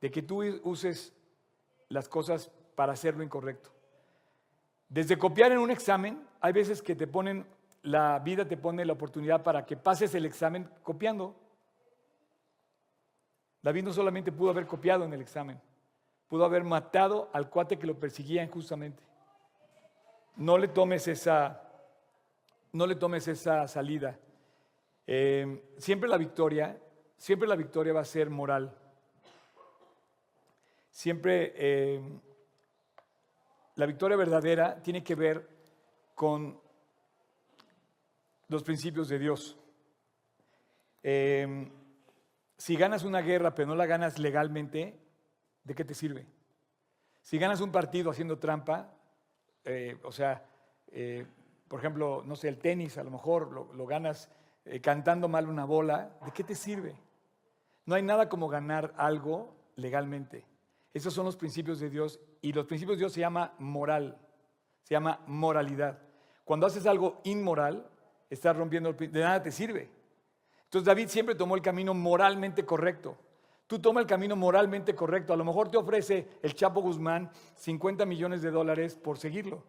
[0.00, 1.12] de que tú uses
[1.88, 3.70] las cosas para hacer lo incorrecto.
[4.88, 7.46] Desde copiar en un examen, hay veces que te ponen,
[7.82, 11.34] la vida te pone la oportunidad para que pases el examen copiando.
[13.66, 15.60] David no solamente pudo haber copiado en el examen,
[16.28, 19.02] pudo haber matado al cuate que lo perseguía injustamente.
[20.36, 21.68] No le tomes esa,
[22.70, 24.20] no le tomes esa salida.
[25.04, 26.80] Eh, siempre la victoria,
[27.16, 28.72] siempre la victoria va a ser moral.
[30.92, 32.20] Siempre eh,
[33.74, 35.44] la victoria verdadera tiene que ver
[36.14, 36.56] con
[38.46, 39.58] los principios de Dios.
[41.02, 41.68] Eh,
[42.58, 44.98] si ganas una guerra pero no la ganas legalmente,
[45.64, 46.26] ¿de qué te sirve?
[47.20, 48.94] Si ganas un partido haciendo trampa,
[49.64, 50.44] eh, o sea,
[50.92, 51.26] eh,
[51.68, 54.30] por ejemplo, no sé, el tenis, a lo mejor lo, ganas
[54.64, 56.96] eh, cantando mal una bola, ¿de qué te sirve?
[57.84, 60.44] No hay nada como ganar algo legalmente.
[60.94, 64.18] Esos son los principios de Dios y los principios de Dios se llama moral,
[64.82, 65.98] se llama moralidad.
[66.44, 67.90] Cuando haces algo inmoral,
[68.30, 69.90] estás rompiendo el de nada te sirve.
[70.66, 73.16] Entonces David siempre tomó el camino moralmente correcto.
[73.66, 75.32] Tú toma el camino moralmente correcto.
[75.32, 79.64] A lo mejor te ofrece el Chapo Guzmán 50 millones de dólares por seguirlo.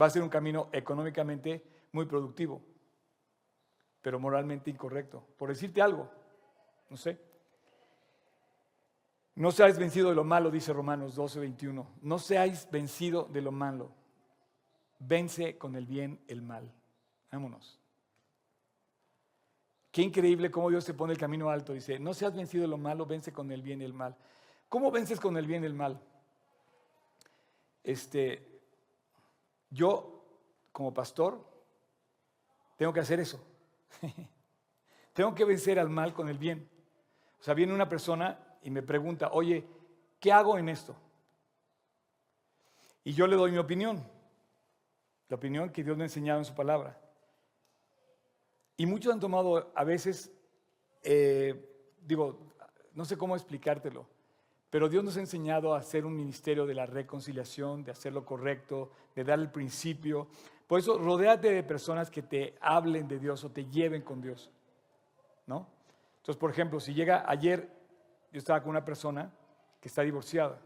[0.00, 2.62] Va a ser un camino económicamente muy productivo,
[4.00, 5.22] pero moralmente incorrecto.
[5.36, 6.10] Por decirte algo,
[6.88, 7.18] no sé.
[9.34, 11.86] No seáis vencido de lo malo, dice Romanos 12, 21.
[12.02, 13.92] No seáis vencido de lo malo.
[14.98, 16.70] Vence con el bien el mal.
[17.30, 17.81] Vámonos.
[19.92, 21.72] Qué increíble cómo Dios te pone el camino alto.
[21.72, 24.16] Dice, no seas vencido lo malo, vence con el bien y el mal.
[24.68, 26.00] ¿Cómo vences con el bien y el mal?
[27.84, 28.60] este,
[29.70, 30.24] yo
[30.70, 31.44] como pastor
[32.76, 33.44] tengo que hacer eso.
[35.12, 36.68] tengo que vencer al mal con el bien.
[37.40, 39.66] O sea, viene una persona y me pregunta, oye,
[40.20, 40.96] ¿qué hago en esto?
[43.04, 44.02] Y yo le doy mi opinión,
[45.28, 46.98] la opinión que Dios me ha enseñado en su palabra.
[48.82, 50.32] Y muchos han tomado a veces,
[51.04, 51.54] eh,
[52.04, 52.36] digo,
[52.94, 54.08] no sé cómo explicártelo,
[54.70, 58.24] pero Dios nos ha enseñado a hacer un ministerio de la reconciliación, de hacer lo
[58.24, 60.26] correcto, de dar el principio.
[60.66, 64.50] Por eso, rodéate de personas que te hablen de Dios o te lleven con Dios.
[65.46, 65.68] ¿No?
[66.16, 67.70] Entonces, por ejemplo, si llega ayer,
[68.32, 69.32] yo estaba con una persona
[69.80, 70.60] que está divorciada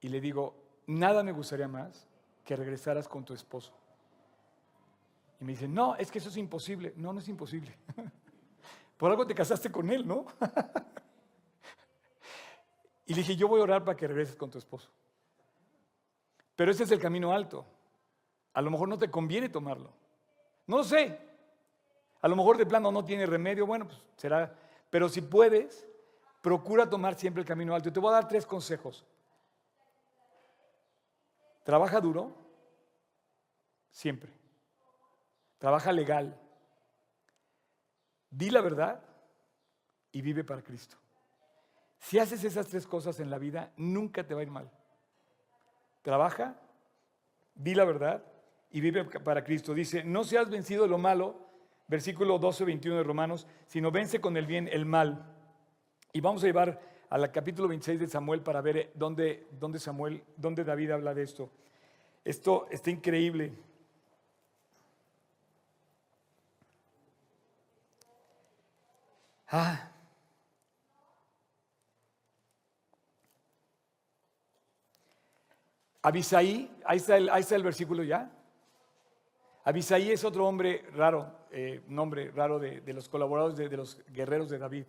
[0.00, 0.56] y le digo,
[0.88, 2.08] nada me gustaría más
[2.44, 3.79] que regresaras con tu esposo.
[5.40, 6.92] Y me dice, no, es que eso es imposible.
[6.96, 7.74] No, no es imposible.
[8.96, 10.26] Por algo te casaste con él, ¿no?
[13.06, 14.88] Y le dije, yo voy a orar para que regreses con tu esposo.
[16.54, 17.66] Pero ese es el camino alto.
[18.52, 19.90] A lo mejor no te conviene tomarlo.
[20.68, 21.18] No lo sé.
[22.20, 23.66] A lo mejor de plano no tiene remedio.
[23.66, 24.54] Bueno, pues será.
[24.90, 25.88] Pero si puedes,
[26.40, 27.88] procura tomar siempre el camino alto.
[27.88, 29.04] Y te voy a dar tres consejos.
[31.64, 32.32] Trabaja duro,
[33.90, 34.39] siempre.
[35.60, 36.36] Trabaja legal.
[38.30, 39.04] Di la verdad
[40.10, 40.96] y vive para Cristo.
[41.98, 44.70] Si haces esas tres cosas en la vida, nunca te va a ir mal.
[46.00, 46.58] Trabaja,
[47.54, 48.24] di la verdad
[48.70, 49.74] y vive para Cristo.
[49.74, 51.46] Dice, no seas vencido de lo malo,
[51.88, 55.26] versículo 12, 21 de Romanos, sino vence con el bien el mal.
[56.14, 60.64] Y vamos a llevar al capítulo 26 de Samuel para ver dónde, dónde Samuel, dónde
[60.64, 61.50] David habla de esto.
[62.24, 63.52] Esto está increíble.
[69.52, 69.90] Ah,
[76.02, 78.30] Abisaí, ahí está el, el versículo ya.
[79.64, 84.58] Abisaí es otro hombre raro, eh, nombre raro de, los colaboradores de, los guerreros de
[84.58, 84.86] David.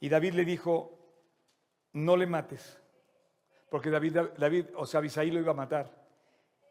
[0.00, 0.98] Y David le dijo,
[1.94, 2.78] no le mates,
[3.70, 6.06] porque David, David, o sea, Abisaí lo iba a matar.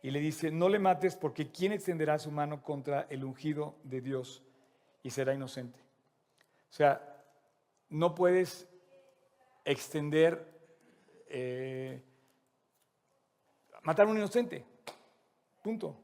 [0.04, 4.02] Y le dice, no le mates porque ¿quién extenderá su mano contra el ungido de
[4.02, 4.44] Dios
[5.02, 5.87] y será inocente?
[6.70, 7.24] O sea,
[7.90, 8.68] no puedes
[9.64, 10.46] extender
[11.30, 12.02] eh,
[13.84, 14.66] matar a un inocente.
[15.62, 15.96] Punto.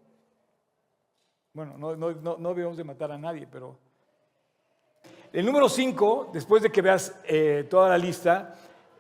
[1.54, 3.78] Bueno, no, no, debemos de matar a nadie, pero...
[5.32, 8.56] El número 5, después de que veas eh, toda la lista,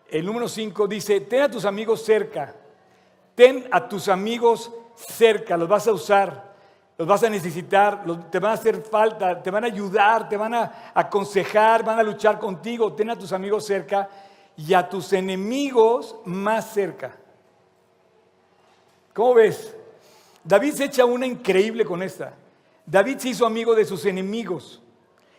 [0.09, 2.55] el número 5 dice, ten a tus amigos cerca,
[3.35, 6.52] ten a tus amigos cerca, los vas a usar,
[6.97, 10.53] los vas a necesitar, te van a hacer falta, te van a ayudar, te van
[10.53, 14.07] a aconsejar, van a luchar contigo, ten a tus amigos cerca
[14.55, 17.15] y a tus enemigos más cerca.
[19.13, 19.75] ¿Cómo ves?
[20.43, 22.33] David se echa una increíble con esta.
[22.85, 24.81] David se hizo amigo de sus enemigos.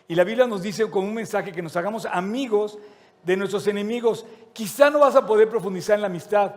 [0.07, 2.77] Y la Biblia nos dice con un mensaje que nos hagamos amigos
[3.23, 4.25] de nuestros enemigos.
[4.53, 6.53] Quizá no vas a poder profundizar en la amistad,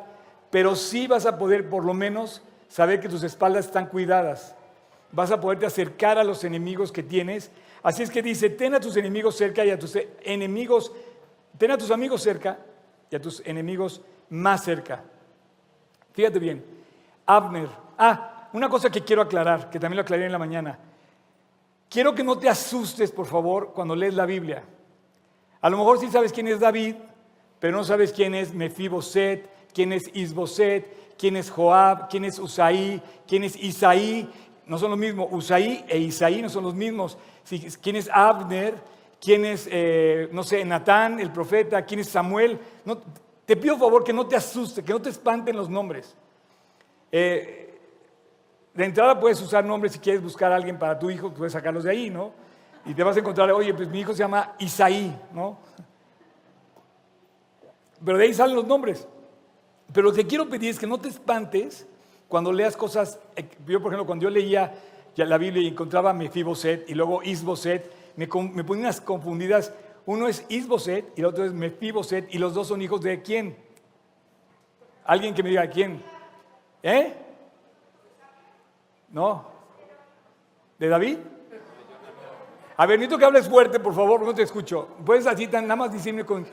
[0.50, 4.54] pero sí vas a poder por lo menos saber que tus espaldas están cuidadas.
[5.12, 7.50] Vas a poderte acercar a los enemigos que tienes.
[7.82, 10.92] Así es que dice, ten a tus enemigos cerca y a tus enemigos,
[11.56, 12.58] ten a tus amigos cerca
[13.10, 15.02] y a tus enemigos más cerca.
[16.12, 16.64] Fíjate bien,
[17.26, 17.68] Abner.
[17.96, 20.78] Ah, una cosa que quiero aclarar, que también lo aclaré en la mañana.
[21.88, 24.62] Quiero que no te asustes, por favor, cuando lees la Biblia.
[25.60, 26.96] A lo mejor sí sabes quién es David,
[27.58, 33.02] pero no sabes quién es Mefiboset, quién es Isboset, quién es Joab, quién es Usaí,
[33.26, 34.30] quién es Isaí.
[34.68, 35.28] No son los mismos.
[35.32, 37.18] Usaí e Isaí no son los mismos.
[37.82, 38.74] ¿Quién es Abner?
[39.20, 41.82] ¿Quién es, eh, no sé, Natán, el profeta?
[41.82, 42.58] ¿Quién es Samuel?
[43.44, 46.14] Te pido favor que no te asustes, que no te espanten los nombres.
[47.10, 47.80] Eh,
[48.74, 51.84] de entrada puedes usar nombres si quieres buscar a alguien para tu hijo, puedes sacarlos
[51.84, 52.32] de ahí, ¿no?
[52.84, 55.58] Y te vas a encontrar, oye, pues mi hijo se llama Isaí, ¿no?
[58.04, 59.08] Pero de ahí salen los nombres.
[59.92, 61.86] Pero lo que quiero pedir es que no te espantes
[62.28, 63.18] cuando leas cosas.
[63.34, 64.74] Eh, yo, por ejemplo, cuando yo leía
[65.16, 69.72] la Biblia y encontraba Mefiboset y luego Isboset, me, me ponía unas confundidas.
[70.06, 73.56] Uno es Isboset y el otro es Mefiboset y los dos son hijos de quién?
[75.04, 76.02] Alguien que me diga quién.
[76.82, 77.14] ¿Eh?
[79.10, 79.46] No.
[80.78, 81.18] ¿De David?
[82.76, 84.88] A ver, necesito que hables fuerte, por favor, no te escucho.
[85.04, 86.46] Puedes así tan nada más decirme con...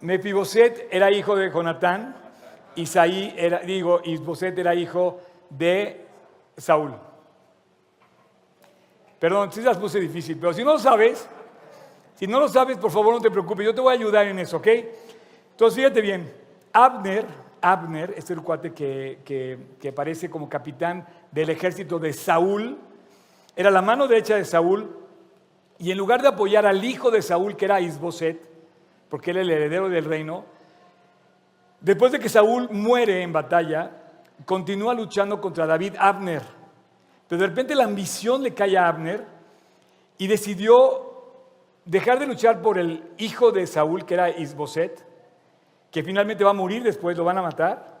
[0.00, 2.16] Mefiboset era hijo de Jonatán,
[2.76, 6.06] Isaí era, digo, Isboset era hijo de
[6.56, 6.94] Saúl.
[9.18, 11.28] Perdón, si las puse difícil, pero si no lo sabes,
[12.14, 14.40] Si no lo sabes, por favor no te preocupes, yo te voy a ayudar en
[14.40, 14.66] eso, ¿ok?
[15.52, 16.28] Entonces fíjate bien,
[16.72, 17.24] Abner,
[17.60, 22.76] Abner es el cuate que, que, que aparece como capitán del ejército de Saúl,
[23.54, 24.96] era la mano derecha de Saúl,
[25.78, 28.40] y en lugar de apoyar al hijo de Saúl, que era Isboset,
[29.08, 30.44] porque era el heredero del reino,
[31.80, 33.90] después de que Saúl muere en batalla,
[34.44, 36.42] continúa luchando contra David Abner.
[37.28, 39.24] Pero de repente la ambición le cae a Abner
[40.16, 41.08] y decidió
[41.84, 45.06] dejar de luchar por el hijo de Saúl, que era Isboset,
[45.90, 47.98] que finalmente va a morir después, lo van a matar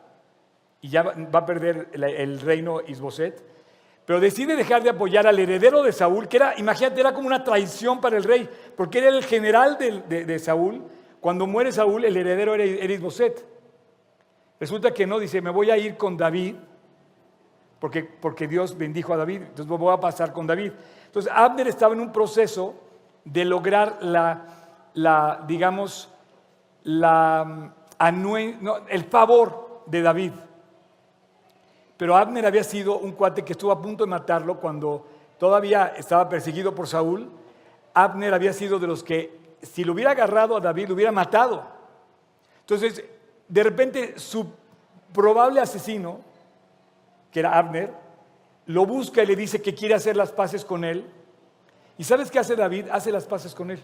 [0.80, 3.42] y ya va a perder el reino Isboset.
[4.08, 7.44] Pero decide dejar de apoyar al heredero de Saúl, que era, imagínate, era como una
[7.44, 10.82] traición para el rey, porque era el general de, Saúl.
[11.20, 13.44] Cuando muere Saúl, el heredero era, era Isboset.
[14.60, 16.56] Resulta que no, dice, me voy a ir con David,
[17.78, 20.72] porque, porque Dios bendijo a David, entonces voy a pasar con David.
[21.06, 22.74] Entonces Abner estaba en un proceso
[23.24, 24.46] de lograr la,
[24.94, 26.12] la digamos,
[26.82, 27.72] la,
[28.88, 30.32] el favor de David.
[31.96, 35.06] Pero Abner había sido un cuate que estuvo a punto de matarlo cuando
[35.38, 37.30] todavía estaba perseguido por Saúl.
[37.94, 41.66] Abner había sido de los que, si lo hubiera agarrado a David, lo hubiera matado.
[42.60, 43.04] Entonces,
[43.48, 44.52] de repente, su
[45.12, 46.20] probable asesino,
[47.30, 47.92] que era Abner,
[48.66, 51.04] lo busca y le dice que quiere hacer las paces con él.
[51.96, 52.86] ¿Y sabes qué hace David?
[52.90, 53.80] Hace las paces con él.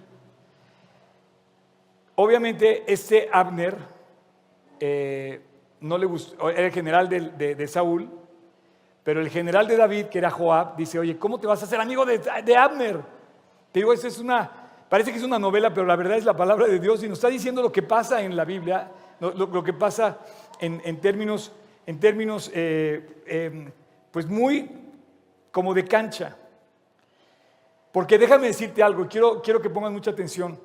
[2.16, 3.76] Obviamente, este Abner
[4.78, 5.40] eh,
[5.80, 8.08] no le gustó, era el general de, Saúl,
[9.02, 11.80] pero el general de David, que era Joab, dice, oye, ¿cómo te vas a hacer
[11.80, 13.00] amigo de, Abner?
[13.72, 14.63] Te digo, esa es una,
[14.94, 17.18] parece que es una novela, pero la verdad es la palabra de Dios y nos
[17.18, 20.20] está diciendo lo que pasa en la Biblia, lo, que pasa
[20.60, 21.50] en, términos,
[21.84, 23.72] en términos eh, em,
[24.12, 24.70] pues muy
[25.50, 26.36] como de cancha.
[27.90, 30.60] Porque déjame decirte algo, quiero, quiero que pongas mucha atención.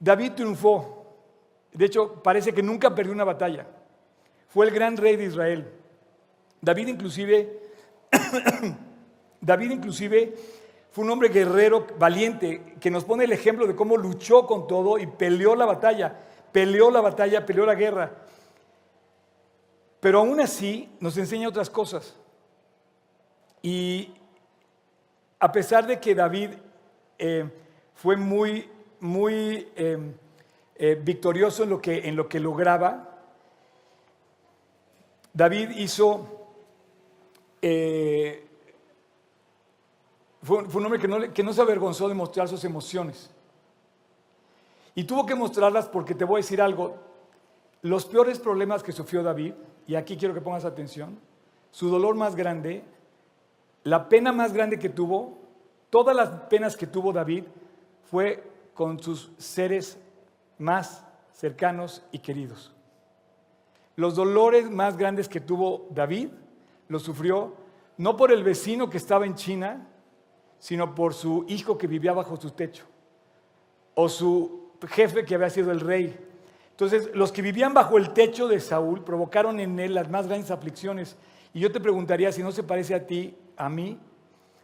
[0.00, 1.06] David triunfó.
[1.72, 3.68] De hecho, parece que nunca perdió una batalla.
[4.48, 5.64] Fue el gran rey de Israel.
[6.60, 7.60] David inclusive,
[9.40, 10.34] David inclusive
[10.90, 14.98] fue un hombre guerrero, valiente, que nos pone el ejemplo de cómo luchó con todo
[14.98, 16.16] y peleó la batalla,
[16.50, 18.12] peleó la batalla, peleó la guerra.
[20.00, 22.16] Pero aún así nos enseña otras cosas.
[23.62, 24.14] Y
[25.38, 26.50] a pesar de que David
[27.18, 27.48] eh,
[27.94, 28.68] fue muy,
[29.00, 29.98] muy eh,
[30.76, 33.04] eh, victorioso en lo, que, en lo que lograba,
[35.32, 36.34] David hizo,
[40.48, 43.30] fue, un hombre que no, que no se avergonzó de mostrar sus emociones.
[44.94, 46.96] Y tuvo que mostrarlas porque te voy a decir algo,
[47.82, 49.54] los peores problemas que sufrió David,
[49.86, 51.18] y aquí quiero que pongas atención,
[51.70, 52.84] su dolor más grande
[53.84, 55.38] la pena más grande que tuvo,
[55.88, 57.44] todas las penas que tuvo David,
[58.10, 59.98] fue con sus seres
[60.58, 62.72] más cercanos y queridos.
[63.96, 66.28] Los dolores más grandes que tuvo David
[66.88, 67.54] los sufrió
[67.96, 69.88] no por el vecino que estaba en China,
[70.58, 72.84] sino por su hijo que vivía bajo su techo,
[73.94, 76.16] o su jefe que había sido el rey.
[76.70, 80.50] Entonces, los que vivían bajo el techo de Saúl provocaron en él las más grandes
[80.50, 81.16] aflicciones.
[81.52, 83.98] Y yo te preguntaría si no se parece a ti a mí,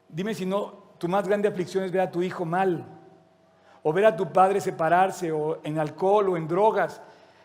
[0.08, 2.84] dime si no, tu más grande aflicción es ver a tu hijo mal,
[3.82, 7.00] o ver a tu padre separarse, o en alcohol, o en drogas.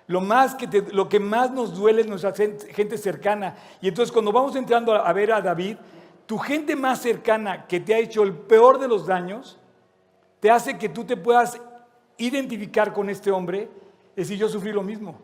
[0.05, 3.55] Lo, más que lo que más nos duele es nuestra gente cercana.
[3.81, 5.77] Y entonces cuando vamos entrando a ver a David,
[6.29, 9.57] tu gente más cercana que te ha hecho el peor de los daños,
[10.39, 11.59] te hace que tú te puedas
[12.19, 13.67] identificar con este hombre,
[14.15, 15.17] es decir, yo sufrí lo mismo.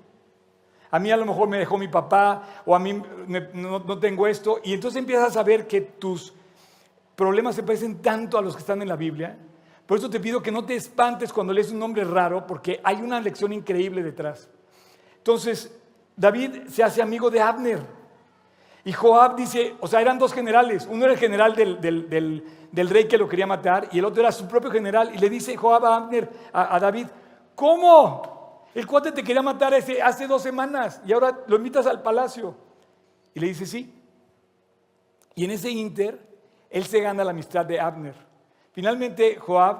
[0.89, 2.99] A mí a lo mejor me dejó mi papá o a mí
[3.53, 4.59] no, tengo esto.
[4.63, 6.33] Y entonces empiezas a ver que tus
[7.15, 9.37] problemas se parecen tanto a los que están en la Biblia.
[9.85, 12.95] Por eso te pido que no te espantes cuando lees un nombre raro, porque hay
[12.95, 14.49] una lección increíble detrás.
[15.17, 15.71] Entonces,
[16.15, 17.94] David se hace amigo de Abner.
[18.85, 20.87] Y Joab dice, o sea, eran dos generales.
[20.89, 24.47] Uno era el general del, rey que lo quería matar y el otro era su
[24.47, 25.11] propio general.
[25.13, 27.07] Y le dice Joab a Abner, a David,
[27.55, 28.35] ¿cómo?
[28.75, 32.55] El cuate te quería matar hace, hace dos semanas y ahora lo invitas al palacio.
[33.33, 33.91] Y le dice, sí.
[35.33, 36.19] Y en ese inter,
[36.69, 38.15] él se gana la amistad de Abner.
[38.73, 39.77] Finalmente, Joab,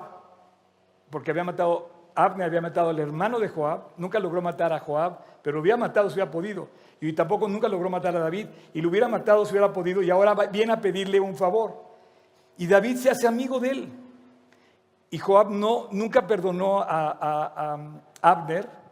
[1.10, 5.20] porque había matado, Abner había matado al hermano de Joab, nunca logró matar a Joab,
[5.44, 6.70] pero hubiera matado si hubiera podido.
[7.02, 8.48] Y tampoco nunca logró matar a David.
[8.74, 10.02] Y lo hubiera matado si hubiera podido.
[10.02, 11.84] Y ahora viene a pedirle un favor.
[12.58, 13.90] Y David se hace amigo de él.
[15.10, 17.78] Y Joab no, nunca perdonó a
[18.22, 18.86] Abner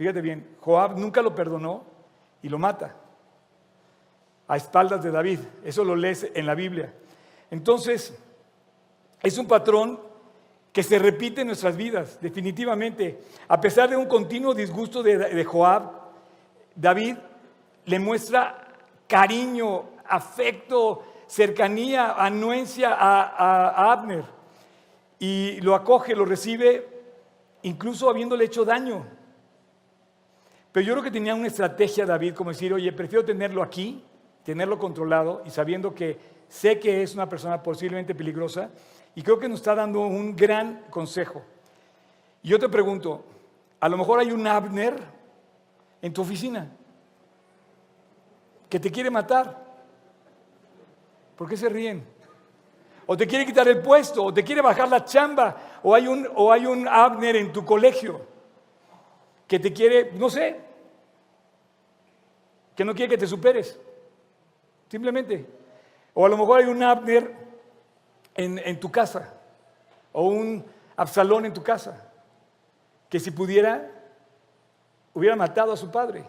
[0.00, 1.84] Fíjate bien, Joab nunca lo perdonó
[2.40, 2.96] y lo mata
[4.48, 5.40] a espaldas de David.
[5.62, 6.94] Eso lo lees en la Biblia.
[7.50, 8.18] Entonces,
[9.22, 10.00] es un patrón
[10.72, 13.20] que se repite en nuestras vidas, definitivamente.
[13.46, 15.92] A pesar de un continuo disgusto de, Joab,
[16.74, 17.18] David
[17.90, 18.68] le muestra
[19.08, 24.24] cariño, afecto, cercanía, anuencia a, Abner.
[25.18, 26.86] Y lo acoge, lo recibe,
[27.62, 29.04] incluso habiéndole hecho daño.
[30.70, 34.04] Pero yo creo que tenía una estrategia David, como decir, oye, prefiero tenerlo aquí,
[34.44, 36.16] tenerlo controlado y sabiendo que
[36.48, 38.70] sé que es una persona posiblemente peligrosa,
[39.16, 41.42] y creo que nos está dando un gran consejo.
[42.40, 43.24] Y yo te pregunto,
[43.80, 44.94] a lo mejor hay un Abner
[46.00, 46.70] en tu oficina
[48.70, 49.62] que te quiere matar.
[51.36, 52.06] ¿Por qué se ríen?
[53.06, 56.28] O te quiere quitar el puesto, o te quiere bajar la chamba, o hay un,
[56.36, 58.20] o hay un Abner en tu colegio
[59.48, 60.60] que te quiere, no sé,
[62.76, 63.78] que no quiere que te superes.
[64.88, 65.46] Simplemente.
[66.14, 67.34] O a lo mejor hay un Abner
[68.36, 69.34] en, tu casa
[70.12, 70.64] o un
[70.96, 72.10] Absalón en tu casa
[73.08, 73.90] que si pudiera
[75.12, 76.24] hubiera matado a su padre.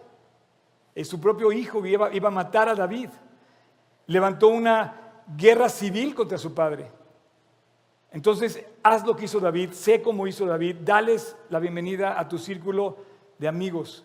[0.94, 3.08] Y su propio hijo iba, a matar a David.
[4.06, 6.90] Levantó una guerra civil contra su padre.
[8.10, 12.36] Entonces, haz lo que hizo David, sé cómo hizo David, dales la bienvenida a tu
[12.36, 12.98] círculo
[13.38, 14.04] de amigos.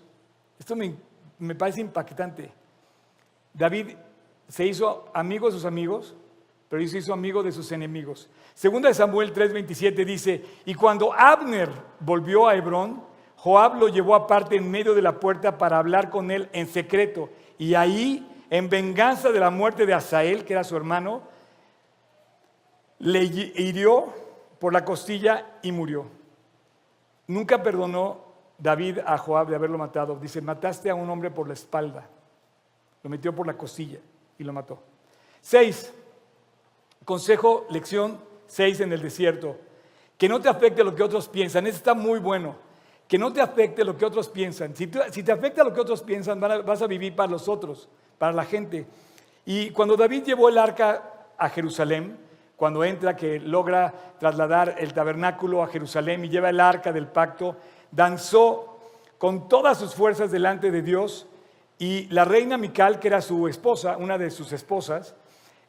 [0.57, 0.95] Esto me,
[1.39, 2.51] me parece impactante.
[3.53, 3.97] David
[4.47, 6.15] se hizo amigo de sus amigos,
[6.69, 8.29] pero se hizo amigo de sus enemigos.
[8.53, 11.69] Segunda de Samuel 3:27 dice, y cuando Abner
[11.99, 13.03] volvió a Hebrón,
[13.37, 17.29] Joab lo llevó aparte en medio de la puerta para hablar con él en secreto.
[17.57, 21.21] Y ahí, en venganza de la muerte de Asael, que era su hermano,
[22.99, 24.13] le hirió
[24.59, 26.05] por la costilla y murió.
[27.27, 28.25] Nunca perdonó
[28.57, 30.17] David a Joab de haberlo matado.
[30.19, 32.09] Dice, mataste a un hombre por la espalda.
[33.03, 33.99] Lo metió por la costilla
[34.39, 34.81] y lo mató.
[35.41, 35.93] Seis,
[37.05, 39.57] consejo, lección seis en el desierto.
[40.17, 41.67] Que no te afecte lo que otros piensan.
[41.67, 42.66] Eso está muy bueno.
[43.07, 44.75] Que no te afecte lo que otros piensan.
[44.75, 47.87] Si, te afecta lo que otros piensan, vas a vivir para los otros,
[48.17, 48.85] para la gente.
[49.45, 52.17] Y cuando David llevó el arca a Jerusalén,
[52.57, 57.55] cuando entra, que logra trasladar el tabernáculo a Jerusalén y lleva el arca del pacto,
[57.91, 58.79] danzó
[59.17, 61.27] con todas sus fuerzas delante de Dios
[61.79, 65.15] y la reina Mical, que era su esposa, una de sus esposas,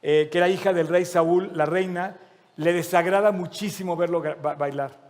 [0.03, 2.17] eh, que era hija del rey Saúl, la reina,
[2.57, 5.08] le desagrada muchísimo verlo bailar.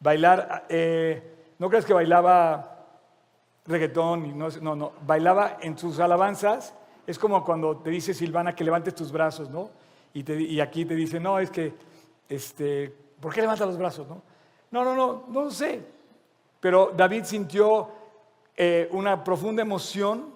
[0.00, 2.86] Bailar, eh, no crees que bailaba
[3.66, 6.74] reggaetón, no, no, bailaba en sus alabanzas,
[7.06, 9.70] es como cuando te dice Silvana que levantes tus brazos, ¿no?
[10.12, 11.74] Y, aquí te dice, no, es que,
[12.28, 14.22] este, ¿por qué levanta los brazos, no?
[14.70, 15.80] No, no, no, no sé.
[16.58, 17.90] Pero David sintió
[18.56, 20.34] eh, una profunda emoción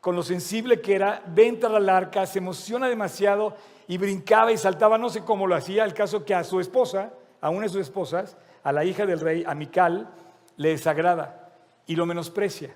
[0.00, 3.56] con lo sensible que era, ve entrar al arca, se emociona demasiado
[3.88, 7.14] y brincaba y saltaba, no sé cómo lo hacía, el caso que a su esposa,
[7.40, 10.08] a una de sus esposas, a la hija del rey, a Mical,
[10.56, 11.52] le desagrada
[11.86, 12.74] y lo menosprecia,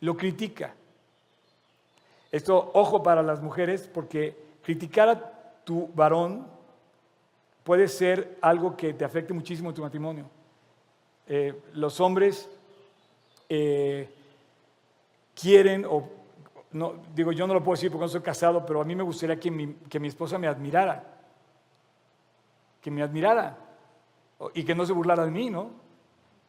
[0.00, 0.74] lo critica.
[2.32, 5.32] Esto, ojo para las mujeres, porque criticar a
[5.62, 6.46] tu varón
[7.62, 10.28] puede ser algo que te afecte muchísimo tu matrimonio.
[11.28, 12.48] Eh, los hombres
[13.48, 14.08] eh,
[15.34, 16.08] quieren, o
[16.72, 19.02] no, digo, yo no lo puedo decir porque no soy casado, pero a mí me
[19.02, 21.04] gustaría que mi, que mi esposa me admirara,
[22.80, 23.65] que me admirara
[24.54, 25.70] y que no se burlara de mí, ¿no?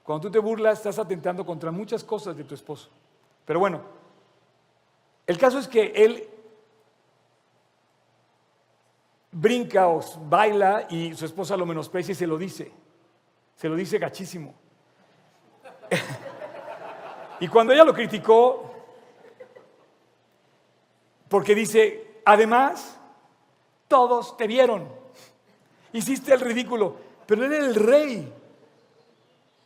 [0.04, 2.90] Cuando tú te burlas, estás atentando contra muchas cosas de tu esposo.
[3.46, 3.82] Pero bueno,
[5.26, 6.28] el caso es que él
[9.32, 12.72] brinca o baila y su esposa lo menosprecia y se lo dice.
[13.56, 14.54] Se lo dice gachísimo.
[17.40, 18.74] Y cuando ella lo criticó,
[21.30, 23.00] porque dice, además,
[23.88, 24.88] todos te vieron,
[25.94, 26.96] hiciste el ridículo,
[27.28, 28.34] pero él era el rey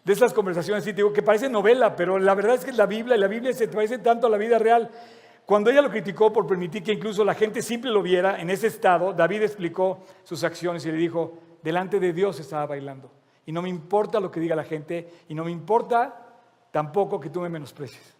[0.03, 3.15] de esas conversaciones, y digo que parece novela, pero la verdad es que la Biblia,
[3.15, 4.89] y la Biblia se parece tanto a la vida real.
[5.45, 8.67] Cuando ella lo criticó por permitir que incluso la gente simple lo viera en ese
[8.67, 13.11] estado, David explicó sus acciones y le dijo, delante de Dios estaba bailando.
[13.45, 16.27] Y no me importa lo que diga la gente, y no me importa
[16.71, 18.15] tampoco que tú me menosprecies.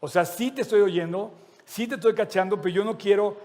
[0.00, 1.32] O sea, sí te estoy oyendo,
[1.64, 3.36] sí te estoy cachando, pero yo no quiero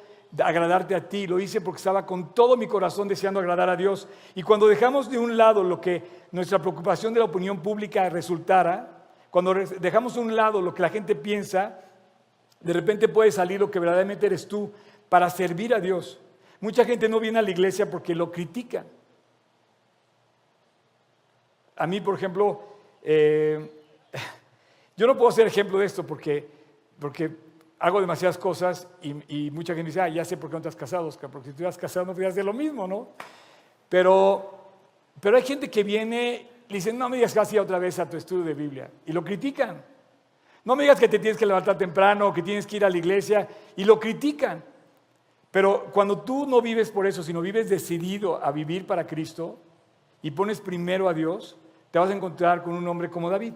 [0.41, 1.27] agradarte a ti.
[1.27, 4.07] Lo hice porque estaba con todo mi corazón deseando agradar a Dios.
[4.35, 9.05] Y cuando dejamos de un lado lo que nuestra preocupación de la opinión pública resultara,
[9.29, 11.79] cuando dejamos de un lado lo que la gente piensa,
[12.59, 14.71] de repente puede salir lo que verdaderamente eres tú
[15.09, 16.19] para servir a Dios.
[16.59, 18.85] Mucha gente no viene a la iglesia porque lo critica.
[21.75, 22.61] A mí, por ejemplo,
[23.01, 23.69] eh,
[24.95, 26.47] yo no puedo ser ejemplo de esto porque,
[26.99, 27.29] porque
[27.83, 30.75] hago demasiadas cosas y, mucha gente dice, ah, ya sé por qué no te has
[30.75, 33.09] casado, porque si casado no hacer lo mismo, ¿no?
[33.89, 34.69] Pero,
[35.19, 38.15] pero hay gente que viene y dice, no me digas casi otra vez a tu
[38.15, 38.89] estudio de Biblia.
[39.05, 39.83] Y lo critican.
[40.63, 42.97] No me digas que te tienes que levantar temprano, que tienes que ir a la
[42.97, 43.49] iglesia.
[43.75, 44.63] Y lo critican.
[45.51, 49.59] Pero cuando tú no vives por eso, sino vives decidido a vivir para Cristo
[50.21, 51.57] y pones primero a Dios,
[51.91, 53.53] te vas a encontrar con un hombre como David.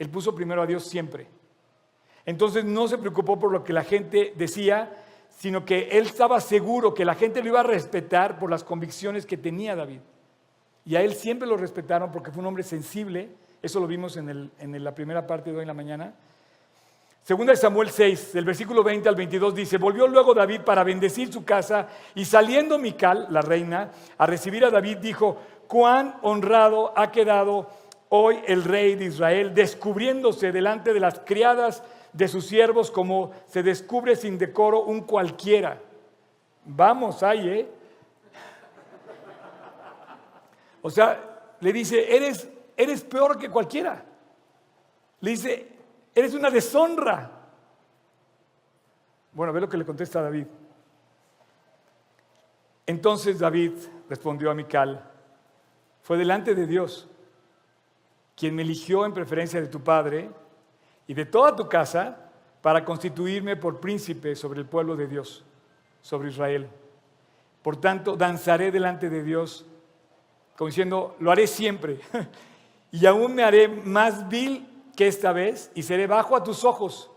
[0.00, 1.28] Él puso primero a Dios siempre.
[2.26, 4.92] Entonces no se preocupó por lo que la gente decía,
[5.38, 9.24] sino que él estaba seguro que la gente lo iba a respetar por las convicciones
[9.24, 10.00] que tenía David.
[10.84, 13.30] Y a él siempre lo respetaron porque fue un hombre sensible.
[13.62, 14.50] Eso lo vimos en,
[14.84, 16.14] la primera parte de hoy en la mañana.
[17.22, 21.32] Segunda de Samuel 6, del versículo 20 al 22 dice, volvió luego David para bendecir
[21.32, 25.36] su casa y saliendo Mical, la reina, a recibir a David, dijo,
[25.68, 27.68] cuán honrado ha quedado
[28.08, 31.82] hoy el rey de Israel, descubriéndose delante de las criadas
[32.12, 35.80] de sus siervos como se descubre sin decoro un cualquiera.
[36.64, 37.68] Vamos ahí, ¿eh?
[40.82, 44.04] O sea, le dice, eres, eres peor que cualquiera.
[45.20, 45.68] Le dice,
[46.14, 47.30] eres una deshonra.
[49.32, 50.46] Bueno, ve lo que le contesta David.
[52.86, 53.72] Entonces David
[54.08, 55.08] respondió a Mical,
[56.02, 57.08] fue delante de Dios
[58.34, 60.30] quien me eligió en preferencia de tu padre
[61.10, 62.16] y de toda tu casa
[62.62, 65.44] para constituirme por príncipe sobre el pueblo de Dios,
[66.00, 66.68] sobre Israel.
[67.62, 69.66] Por tanto, danzaré delante de Dios,
[70.56, 71.98] como diciendo, lo haré siempre,
[72.92, 77.10] y aún me haré más vil que esta vez, y seré bajo a tus ojos,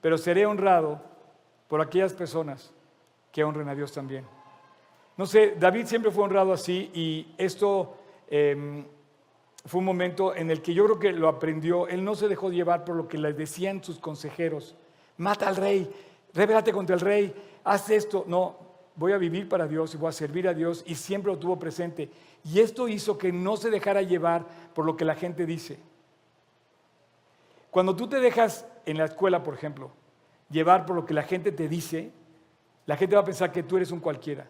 [0.00, 1.02] pero seré honrado
[1.68, 2.72] por aquellas personas
[3.32, 4.24] que honren a Dios también.
[5.18, 7.98] No sé, David siempre fue honrado así, y esto...
[8.30, 8.86] Em,
[9.64, 11.86] fue un momento en el que yo creo que lo aprendió.
[11.88, 14.74] Él no se dejó llevar por lo que le decían sus consejeros.
[15.18, 15.90] Mata al rey,
[16.32, 17.34] revélate contra el rey,
[17.64, 18.24] haz esto.
[18.26, 18.56] No,
[18.96, 21.58] voy a vivir para Dios y voy a servir a Dios y siempre lo tuvo
[21.58, 22.10] presente.
[22.44, 25.78] Y esto hizo que no se dejara llevar por lo que la gente dice.
[27.70, 29.90] Cuando tú te dejas en la escuela, por ejemplo,
[30.48, 32.10] llevar por lo que la gente te dice,
[32.86, 34.48] la gente va a pensar que tú eres un cualquiera.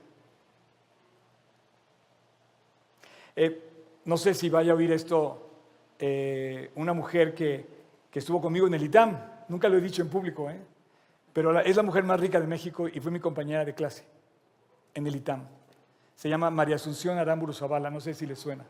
[3.36, 3.69] Eh,
[4.04, 5.50] no sé si vaya a oír esto
[5.98, 7.80] eh, una mujer que,
[8.12, 10.58] estuvo conmigo en el ITAM, nunca lo he dicho en público, ¿eh?
[11.32, 14.04] pero es la mujer más rica de México y fue mi compañera de clase
[14.94, 15.46] en el ITAM.
[16.16, 18.64] Se llama María Asunción Aramburu Zavala, no sé si le suena.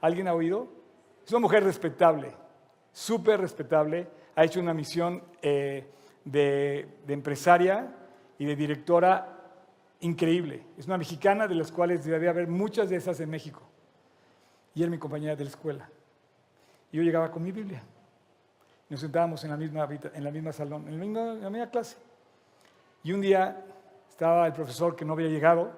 [0.00, 0.68] ¿Alguien ha oído?
[1.24, 2.32] Es una mujer respetable,
[2.92, 5.86] súper respetable, ha hecho una misión eh,
[6.24, 7.94] de, de empresaria
[8.38, 9.38] y de directora
[10.00, 10.64] increíble.
[10.76, 13.62] Es una mexicana de las cuales debe haber muchas de esas en México
[14.76, 15.88] y era mi compañera de la escuela.
[16.92, 17.82] Yo llegaba con mi Biblia.
[18.90, 21.96] Nos sentábamos en la misma, en la misma salón, en la misma, clase.
[23.02, 23.64] Y un día
[24.10, 25.72] estaba el profesor que no había llegado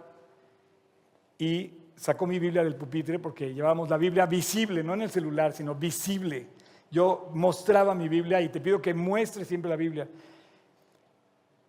[1.38, 5.52] y sacó mi Biblia del pupitre porque llevábamos la Biblia visible, no en el celular,
[5.52, 6.48] sino visible.
[6.90, 10.08] Yo mostraba mi Biblia y te pido que muestres siempre la Biblia.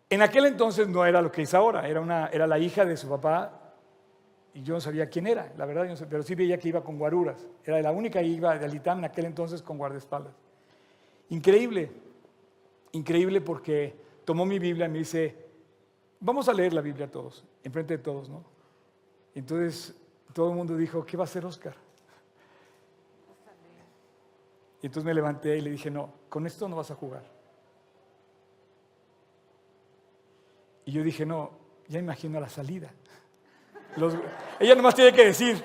[0.10, 2.98] En aquel entonces no era lo que es ahora, era, una, era la hija de
[2.98, 3.69] su papá
[4.60, 7.48] y yo no sabía quién era, la verdad, pero sí veía que iba con guaruras.
[7.64, 10.34] Era la única que iba de Alitam en aquel entonces con guardaespaldas.
[11.30, 11.90] Increíble,
[12.92, 13.96] increíble porque
[14.26, 15.34] tomó mi Biblia y me dice,
[16.20, 18.44] vamos a leer la Biblia todos, enfrente de todos, ¿no?
[19.34, 19.96] Entonces
[20.34, 21.76] todo el mundo dijo, ¿qué va a hacer Oscar?
[24.82, 27.24] Y entonces me levanté y le dije, no, con esto no vas a jugar.
[30.84, 31.52] Y yo dije, no,
[31.88, 32.92] ya imagino la salida
[34.60, 35.62] ella nomás tiene que decir,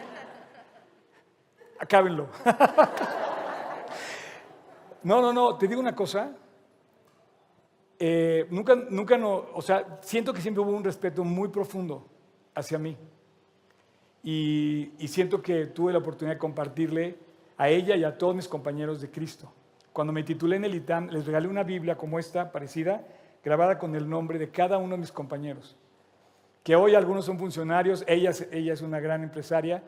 [1.78, 2.28] acábenlo.
[5.02, 6.32] no, no, no, te digo una cosa.
[7.98, 12.06] Eh, nunca, nunca no, o sea, siento que siempre hubo un respeto muy profundo
[12.54, 12.96] hacia mí.
[14.22, 17.18] Y, y, siento que tuve la oportunidad de compartirle
[17.58, 19.52] a ella y a todos mis compañeros de Cristo.
[19.92, 23.06] Cuando me titulé en el ITAM, les regalé una Biblia como esta, parecida,
[23.44, 25.76] grabada con el nombre de cada uno de mis compañeros
[26.64, 29.82] que hoy algunos son funcionarios, ella, ella es una gran empresaria,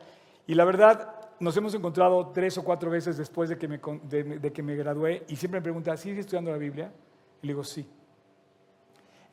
[0.45, 4.53] y la verdad nos hemos encontrado tres o cuatro veces después de que me, de,
[4.53, 6.93] que me gradué, y siempre me pregunta, ¿sigues estudiando la Biblia?
[7.41, 7.89] Y le digo, sí.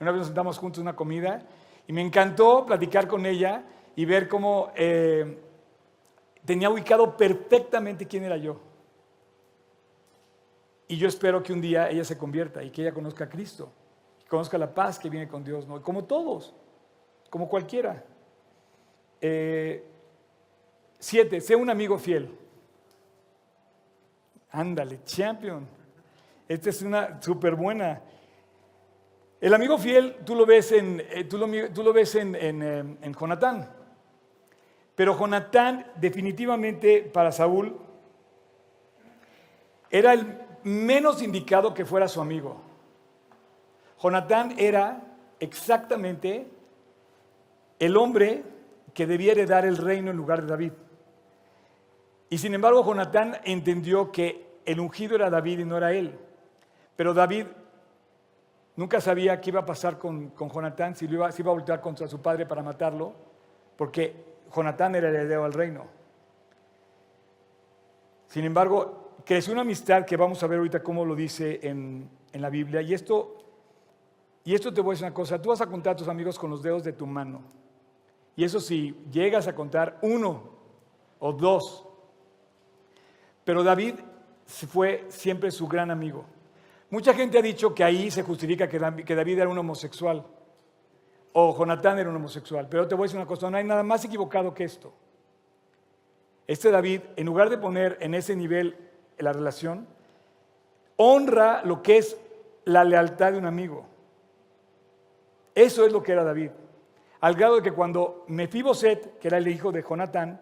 [0.00, 1.46] Una vez nos sentamos juntos a una comida,
[1.86, 3.62] y me encantó platicar con ella
[3.94, 5.38] y ver cómo eh,
[6.46, 8.58] tenía ubicado perfectamente quién era yo.
[10.88, 13.70] Y yo espero que un día ella se convierta y que ella conozca a Cristo,
[14.18, 15.82] que conozca la paz que viene con Dios, ¿no?
[15.82, 16.54] como todos
[17.34, 18.00] como cualquiera.
[19.20, 19.84] Eh,
[21.00, 22.30] siete, sé un amigo fiel.
[24.52, 25.66] Ándale, champion.
[26.46, 28.00] Esta es una súper buena.
[29.40, 33.12] El amigo fiel, tú lo ves en, eh, tú lo, ves en, en, eh, en
[33.12, 33.68] Jonatán.
[34.94, 37.76] Pero Jonatán definitivamente para Saúl
[39.90, 42.62] era el menos indicado que fuera su amigo.
[44.00, 45.02] Jonatán era
[45.40, 46.53] exactamente
[47.84, 48.42] el hombre
[48.94, 50.72] que debía heredar el reino en lugar de David.
[52.30, 56.18] Y sin embargo, Jonatán entendió que el ungido era David y no era él.
[56.96, 57.46] Pero David
[58.76, 61.80] nunca sabía qué iba a pasar con, con Jonatán, si, iba, si iba a voltear
[61.82, 63.12] contra su padre para matarlo,
[63.76, 64.14] porque
[64.54, 65.84] Jonatán era el heredero del reino.
[68.28, 72.40] Sin embargo, creció una amistad que vamos a ver ahorita cómo lo dice en, en
[72.40, 72.80] la Biblia.
[72.80, 73.36] Y esto,
[74.42, 76.38] y esto te voy a decir una cosa, tú vas a contar a tus amigos
[76.38, 77.63] con los dedos de tu mano.
[78.36, 80.50] Y eso si llegas a contar uno
[81.18, 81.86] o dos.
[83.44, 83.94] Pero David
[84.46, 86.24] fue siempre su gran amigo.
[86.90, 90.24] Mucha gente ha dicho que ahí se justifica que David era un homosexual
[91.32, 92.68] o Jonatán era un homosexual.
[92.70, 94.92] Pero te voy a decir una cosa, no hay nada más equivocado que esto.
[96.46, 98.76] Este David, en lugar de poner en ese nivel
[99.18, 99.86] la relación,
[100.96, 102.16] honra lo que es
[102.64, 103.86] la lealtad de un amigo.
[105.54, 106.50] Eso es lo que era David.
[107.24, 110.38] Al grado de que cuando Mefiboset, que era el hijo de Jonatán,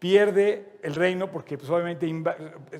[0.00, 2.12] pierde el reino porque pues, obviamente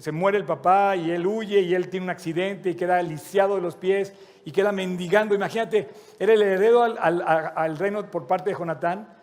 [0.01, 3.55] se muere el papá y él huye y él tiene un accidente y queda lisiado
[3.55, 4.13] de los pies
[4.45, 5.33] y queda mendigando.
[5.33, 9.17] Imagínate, era el heredero al, reino por parte de Jonatán.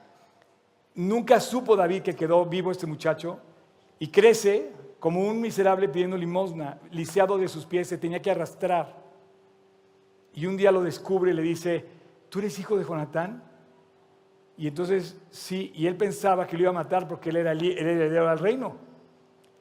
[0.95, 3.41] Nunca supo David que quedó vivo este muchacho
[3.99, 8.95] y crece como un miserable pidiendo limosna, lisiado de sus pies, se tenía que arrastrar.
[10.34, 11.86] Y un día lo descubre y le dice,
[12.30, 13.49] ¿tú eres hijo de Jonatán?
[14.60, 17.64] Y entonces, sí, y él pensaba que lo iba a matar porque él era el
[17.64, 18.76] heredero del reino.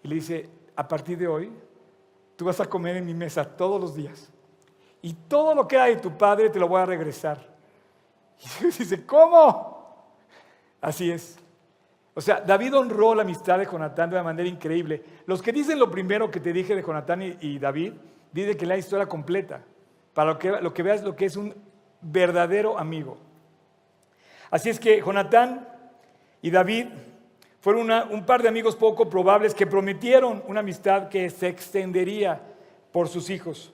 [0.03, 1.53] Y le dice, a partir de hoy,
[2.35, 4.29] tú vas a comer en mi mesa todos los días.
[5.01, 7.47] Y todo lo que era de tu padre te lo voy a regresar.
[8.61, 10.17] Y dice, ¿cómo?
[10.81, 11.39] Así es.
[12.13, 15.05] O sea, David honró la amistad de Jonatán de una manera increíble.
[15.27, 17.93] Los que dicen lo primero que te dije de Jonatán y, David,
[18.33, 19.63] dicen que la historia completa,
[20.13, 21.55] para lo que, lo que veas lo que es un
[22.01, 23.28] verdadero amigo.
[24.51, 25.69] Así es que Jonatán
[26.43, 26.87] y David
[27.61, 32.41] fueron un par de amigos poco probables que prometieron una amistad que se extendería
[32.93, 33.73] por sus hijos.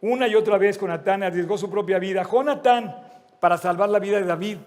[0.00, 2.22] Una y otra vez Jonatán arriesgó su propia vida.
[2.22, 2.96] Jonatán
[3.38, 4.58] para salvar la vida de David.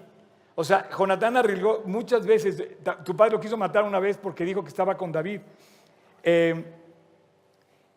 [0.54, 2.62] O sea, Jonatán arriesgó muchas veces.
[3.04, 5.40] Tu padre lo quiso matar una vez porque dijo que estaba con David.
[6.22, 6.64] Eh,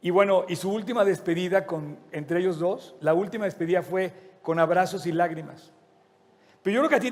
[0.01, 4.59] y bueno, y su última despedida con, entre ellos dos, la última despedida fue con
[4.59, 5.71] abrazos y lágrimas.
[6.67, 7.11] Pero yo creo que a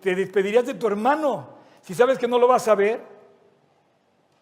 [0.00, 1.50] te, despedirías de tu hermano
[1.82, 3.02] si sabes que no lo vas a ver.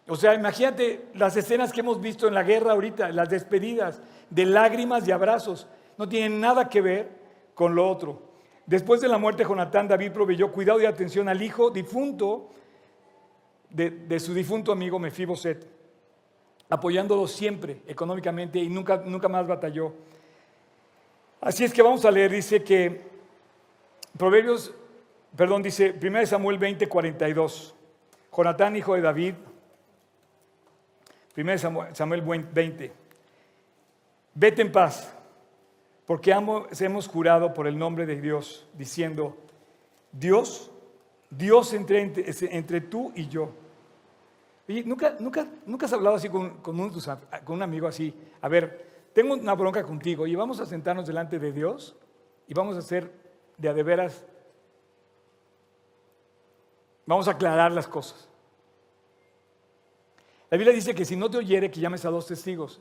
[0.07, 4.45] O sea, imagínate las escenas que hemos visto en la guerra ahorita, las despedidas de
[4.45, 5.67] lágrimas y abrazos.
[5.97, 7.09] No tienen nada que ver
[7.53, 8.21] con lo otro.
[8.65, 12.51] Después de la muerte de Jonatán, David proveyó cuidado y atención al hijo difunto
[13.69, 15.67] de, su difunto amigo Mefiboset,
[16.69, 19.91] apoyándolo siempre económicamente y nunca, nunca más batalló.
[21.41, 23.16] Así es que vamos a leer, dice que
[24.17, 24.73] Proverbios,
[25.35, 27.75] perdón, dice 1 Samuel 20, 42.
[28.35, 29.35] Jonatán, hijo de David.
[31.35, 31.57] 1
[31.93, 32.91] Samuel 20.
[34.33, 35.13] Vete en paz,
[36.05, 39.37] porque hemos jurado por el nombre de Dios, diciendo,
[40.11, 40.71] Dios,
[41.29, 42.01] Dios entre,
[42.51, 43.51] entre, tú y yo.
[44.69, 48.13] Oye, ¿nunca, nunca, nunca has hablado así con, con un amigo así?
[48.41, 51.95] A ver, tengo una bronca contigo y vamos a sentarnos delante de Dios
[52.47, 53.26] y vamos a hacer
[53.57, 54.23] de a de veras,
[57.05, 58.29] vamos a aclarar las cosas.
[60.49, 62.79] La Biblia dice que si no te oyere, que llames a dos testigos.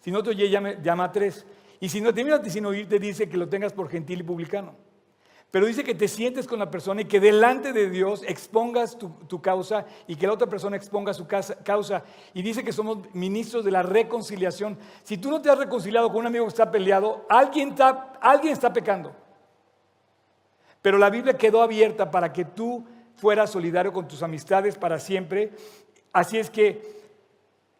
[0.00, 1.46] Si no te oye, llama a tres.
[1.80, 4.22] Y si no te mira sin oír, te dice que lo tengas por gentil y
[4.22, 4.74] publicano.
[5.50, 9.40] Pero dice que te sientes con la persona y que delante de Dios expongas tu,
[9.40, 12.02] causa y que la otra persona exponga su causa.
[12.32, 14.76] Y dice que somos ministros de la reconciliación.
[15.04, 18.52] Si tú no te has reconciliado con un amigo que está peleado, alguien está, alguien
[18.52, 19.14] está pecando.
[20.84, 22.84] Pero la Biblia quedó abierta para que tú
[23.16, 25.50] fueras solidario con tus amistades para siempre.
[26.12, 26.82] Así es que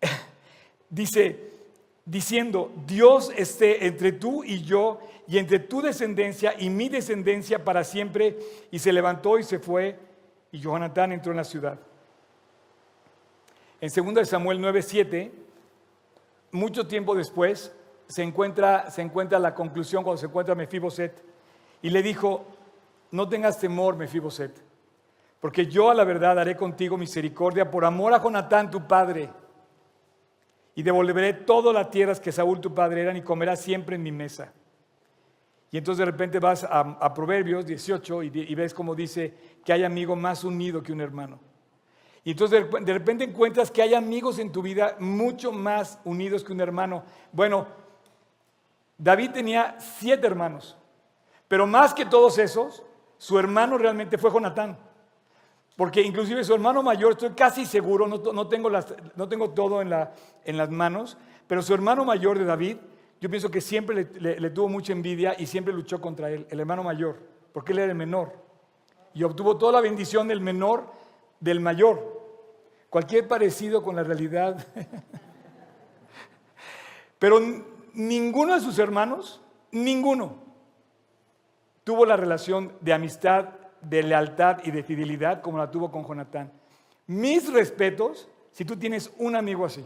[0.88, 1.50] dice,
[2.06, 7.84] diciendo, Dios esté entre tú y yo y entre tu descendencia y mi descendencia para
[7.84, 8.38] siempre.
[8.70, 9.98] Y se levantó y se fue
[10.50, 11.78] y Jonatán entró en la ciudad.
[13.82, 15.30] En 2 Samuel 9:7,
[16.52, 17.70] mucho tiempo después,
[18.08, 21.22] se encuentra, se encuentra la conclusión cuando se encuentra Mefiboset
[21.82, 22.46] y le dijo,
[23.14, 24.60] no tengas temor, Mefiboset,
[25.38, 29.30] porque yo a la verdad haré contigo misericordia por amor a Jonatán tu padre,
[30.74, 34.10] y devolveré todas las tierras que Saúl tu padre eran y comerás siempre en mi
[34.10, 34.52] mesa.
[35.70, 39.32] Y entonces de repente vas a, Proverbios 18 y, ves como dice
[39.64, 41.38] que hay amigo más unido que un hermano.
[42.24, 46.52] Y entonces de repente encuentras que hay amigos en tu vida mucho más unidos que
[46.52, 47.04] un hermano.
[47.30, 47.68] Bueno,
[48.98, 50.76] David tenía siete hermanos,
[51.46, 52.82] pero más que todos esos,
[53.24, 54.76] su hermano realmente fue Jonatán.
[55.76, 59.88] Porque inclusive su hermano mayor, estoy casi seguro, no, tengo, las, no tengo, todo en,
[59.88, 60.12] la,
[60.44, 61.16] en, las manos,
[61.46, 62.76] pero su hermano mayor de David,
[63.22, 66.82] yo pienso que siempre le, tuvo mucha envidia y siempre luchó contra él, el hermano
[66.82, 67.18] mayor,
[67.54, 68.34] porque él era el menor.
[69.14, 70.92] Y obtuvo toda la bendición del menor
[71.40, 72.20] del mayor.
[72.90, 74.66] Cualquier parecido con la realidad.
[77.18, 77.40] pero
[77.94, 79.40] ninguno de sus hermanos,
[79.72, 80.43] ninguno,
[81.84, 86.50] tuvo la relación de amistad de lealtad y de fidelidad como la tuvo con Jonatán.
[87.06, 89.84] Mis respetos si tú tienes un amigo así.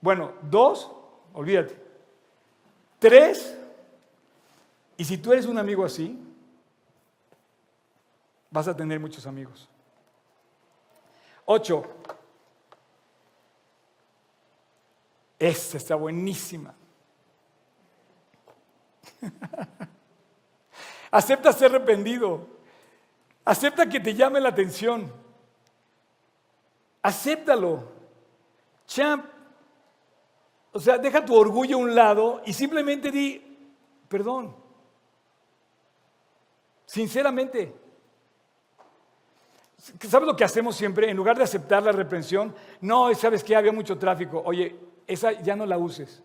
[0.00, 0.90] Bueno, dos,
[1.32, 1.78] olvídate.
[2.98, 3.56] Tres,
[4.96, 6.18] y si tú eres un amigo así,
[8.50, 9.68] vas a tener muchos amigos.
[11.44, 11.84] Ocho,
[15.38, 16.74] esta está buenísima.
[21.10, 22.46] Acepta ser arrepentido.
[23.44, 25.12] Acepta que te llame la atención.
[27.02, 27.88] Acéptalo.
[28.86, 29.24] Champ.
[30.72, 33.42] O sea, deja tu orgullo a un lado y simplemente di,
[34.08, 34.54] perdón.
[36.84, 37.74] Sinceramente.
[39.76, 41.08] ¿Sabes lo que hacemos siempre?
[41.08, 44.42] En lugar de aceptar la reprensión, no, sabes que había mucho tráfico.
[44.44, 46.22] Oye, esa ya no la uses.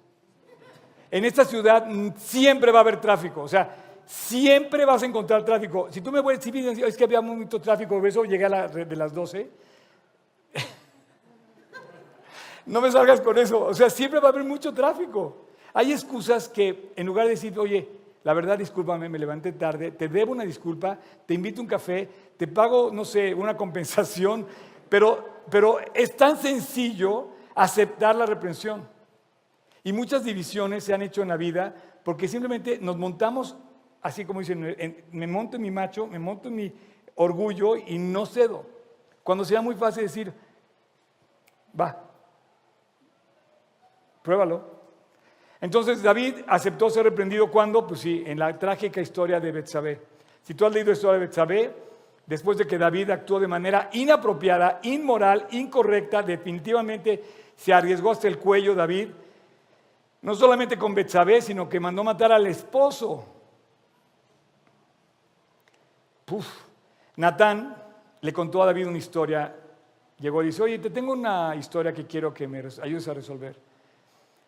[1.13, 1.87] En esta ciudad
[2.17, 3.43] siempre va a haber tráfico.
[3.43, 3.69] O sea,
[4.03, 5.87] siempre vas a encontrar tráfico.
[5.91, 8.67] Si tú me vuelves, si es que había mucho tráfico, por eso llegué a la,
[8.67, 9.47] de las 12.
[12.65, 13.63] no me salgas con eso.
[13.63, 15.49] O sea, siempre va a haber mucho tráfico.
[15.75, 17.87] Hay excusas que en lugar de decir, oye,
[18.23, 20.97] la verdad, discúlpame, me levanté tarde, te debo una disculpa,
[21.27, 24.47] te invito a un café, te pago, no sé, una compensación,
[24.89, 28.92] pero, pero es tan sencillo aceptar la reprensión.
[29.83, 33.57] Y muchas divisiones se han hecho en la vida porque simplemente nos montamos
[34.03, 36.73] así como dicen, me monto en mi macho, me monto en mi
[37.15, 38.65] orgullo y no cedo.
[39.23, 40.33] Cuando sea muy fácil decir,
[41.79, 42.03] va,
[44.21, 44.73] pruébalo.
[45.61, 50.01] Entonces David aceptó ser reprendido cuando, pues sí, en la trágica historia de Betsabé.
[50.41, 51.73] Si tú has leído la historia de Betsabé,
[52.25, 57.23] después de que David actuó de manera inapropiada, inmoral, incorrecta, definitivamente
[57.55, 59.07] se arriesgó hasta el cuello David,
[60.23, 63.33] no solamente con Betsabé, sino que mandó matar al esposo
[67.17, 67.75] Natán
[68.21, 69.55] le contó a David una historia.
[70.19, 73.59] Llegó y dice, oye, te tengo una historia que quiero que me ayudes a resolver.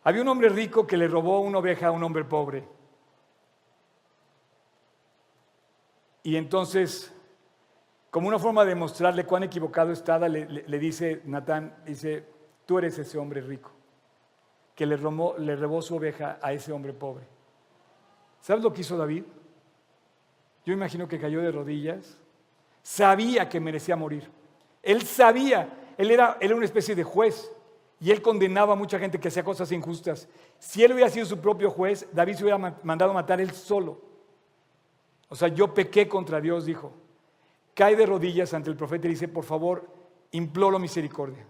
[0.03, 2.67] Había un hombre rico que le robó una oveja a un hombre pobre.
[6.23, 7.13] Y entonces,
[8.09, 12.26] como una forma de mostrarle cuán equivocado estaba, le, dice Natán, dice,
[12.65, 13.71] tú eres ese hombre rico,
[14.76, 17.26] que le robó, su oveja a ese hombre pobre.
[18.41, 19.23] ¿Sabes lo que hizo David?
[20.65, 22.17] Yo imagino que cayó de rodillas.
[22.84, 24.30] Sabía que merecía morir.
[24.84, 27.51] Él sabía, él era, una especie de juez
[27.99, 30.28] y él condenaba a mucha gente que hacía cosas injustas.
[30.59, 34.01] Si él hubiera sido su propio juez, David se hubiera mandado matar él solo.
[35.30, 36.93] O sea, yo pequé contra Dios, dijo.
[37.73, 39.88] Cae de rodillas ante el profeta y dice, por favor,
[40.32, 41.45] imploro misericordia.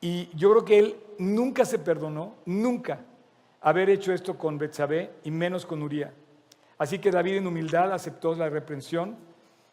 [0.00, 3.00] Y yo creo que él nunca se perdonó, nunca,
[3.60, 6.12] haber hecho esto con Betsabé y menos con Uría.
[6.78, 9.16] Así que David en humildad aceptó la reprensión.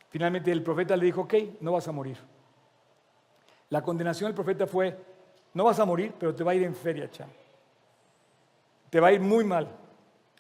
[0.10, 2.18] Finalmente el profeta le dijo, ok, no vas a morir.
[3.70, 4.98] La condenación del profeta fue,
[5.54, 7.30] no vas a morir, pero te va a ir en feria, chan.
[8.90, 9.70] Te va a ir muy mal.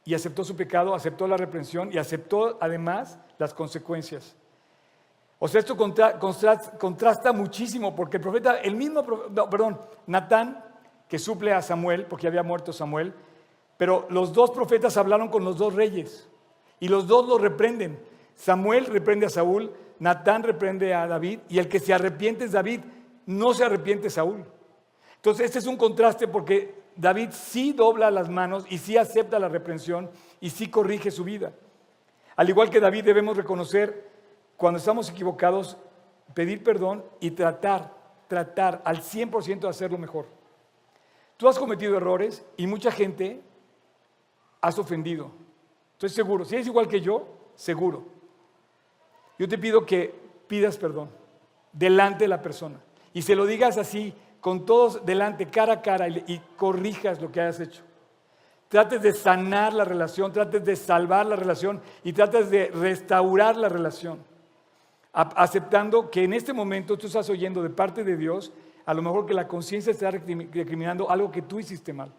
[0.03, 4.35] Y aceptó su pecado, aceptó la reprensión y aceptó además las consecuencias.
[5.39, 9.03] O sea, esto contrasta, muchísimo porque el profeta, el mismo,
[9.49, 10.63] perdón, Natán,
[11.09, 13.13] que suple a Samuel, porque había muerto Samuel,
[13.77, 16.29] pero los dos profetas hablaron con los dos reyes.
[16.79, 17.99] Y los dos lo reprenden.
[18.35, 22.81] Samuel reprende a Saúl, Natán reprende a David y el que se arrepiente es David,
[23.25, 24.45] no se arrepiente Saúl.
[25.15, 29.49] Entonces este es un contraste porque David sí dobla las manos y sí acepta la
[29.49, 30.09] reprensión
[30.39, 31.53] y sí corrige su vida.
[32.35, 34.14] Al igual que David debemos reconocer
[34.57, 35.77] cuando estamos equivocados,
[36.33, 37.93] pedir perdón y tratar,
[38.27, 40.27] tratar al 100% de hacerlo mejor.
[41.37, 43.41] Tú has cometido errores y mucha gente
[44.61, 45.31] has ofendido.
[45.93, 46.45] Estoy seguro.
[46.45, 48.03] Si eres igual que yo, seguro.
[49.37, 50.13] Yo te pido que
[50.47, 51.09] pidas perdón
[51.71, 52.79] delante de la persona
[53.13, 57.41] y se lo digas así, con todos delante, cara a cara, y, corrijas lo que
[57.41, 57.81] hayas hecho.
[58.67, 63.69] trates de sanar la relación, trates de salvar la relación y trates de restaurar la
[63.69, 64.19] relación,
[65.15, 68.51] aceptando que en este momento tú estás oyendo de parte de Dios,
[68.85, 72.11] a lo mejor que la conciencia está recriminando algo que tú hiciste mal.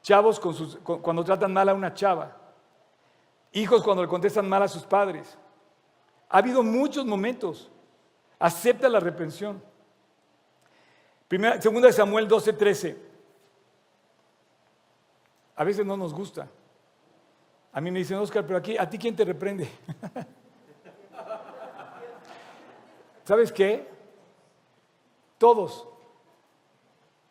[0.00, 2.36] Chavos cuando tratan mal a una chava,
[3.52, 5.36] hijos cuando le contestan mal a sus padres.
[6.28, 7.70] Ha habido muchos momentos.
[8.38, 9.62] Acepta la reprensión.
[11.28, 12.98] Primera, segunda de Samuel 12, 13.
[15.56, 16.48] A veces no nos gusta.
[17.72, 19.68] A mí me dicen, Oscar, pero aquí, ¿a ti quién te reprende?
[23.24, 23.88] ¿Sabes qué?
[25.38, 25.88] Todos.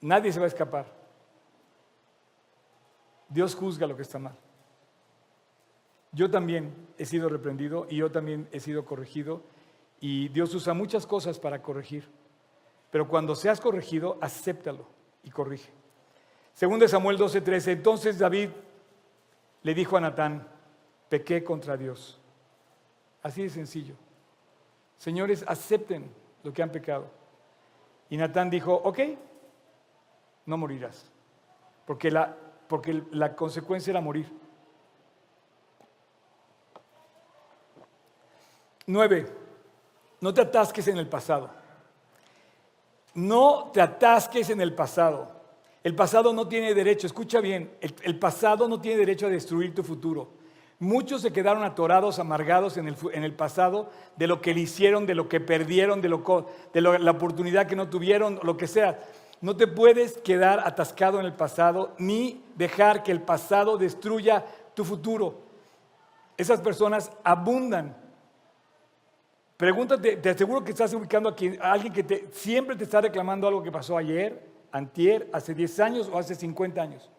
[0.01, 0.85] Nadie se va a escapar.
[3.29, 4.35] Dios juzga lo que está mal.
[6.11, 9.43] Yo también he sido reprendido y yo también he sido corregido
[10.01, 12.09] y Dios usa muchas cosas para corregir.
[12.89, 14.85] Pero cuando seas corregido, acéptalo
[15.23, 15.71] y corrige.
[16.53, 18.49] Según de Samuel 12:13, entonces David
[19.63, 20.47] le dijo a Natán,
[21.07, 22.19] pequé contra Dios.
[23.23, 23.95] Así de sencillo.
[25.01, 27.07] Señores, acepten lo que han pecado.
[28.07, 28.99] Y Natán dijo, ok,
[30.45, 31.09] no morirás,
[31.87, 32.37] porque la,
[32.67, 34.31] porque la consecuencia era morir.
[38.85, 39.25] Nueve,
[40.19, 41.49] no te atasques en el pasado.
[43.15, 45.31] No te atasques en el pasado.
[45.83, 49.83] El pasado no tiene derecho, escucha bien, el, pasado no tiene derecho a destruir tu
[49.83, 50.40] futuro.
[50.82, 55.29] Muchos se quedaron atorados, amargados en el, pasado de lo que le hicieron, de lo
[55.29, 58.99] que perdieron, de, la oportunidad que no tuvieron, lo que sea.
[59.41, 64.84] No te puedes quedar atascado en el pasado ni dejar que el pasado destruya tu
[64.84, 65.41] futuro.
[66.36, 67.95] Esas personas abundan.
[69.57, 73.61] Pregúntate, te aseguro que estás ubicando aquí a alguien que siempre te está reclamando algo
[73.61, 77.11] que pasó ayer, antier, hace 10 años o hace 50 años.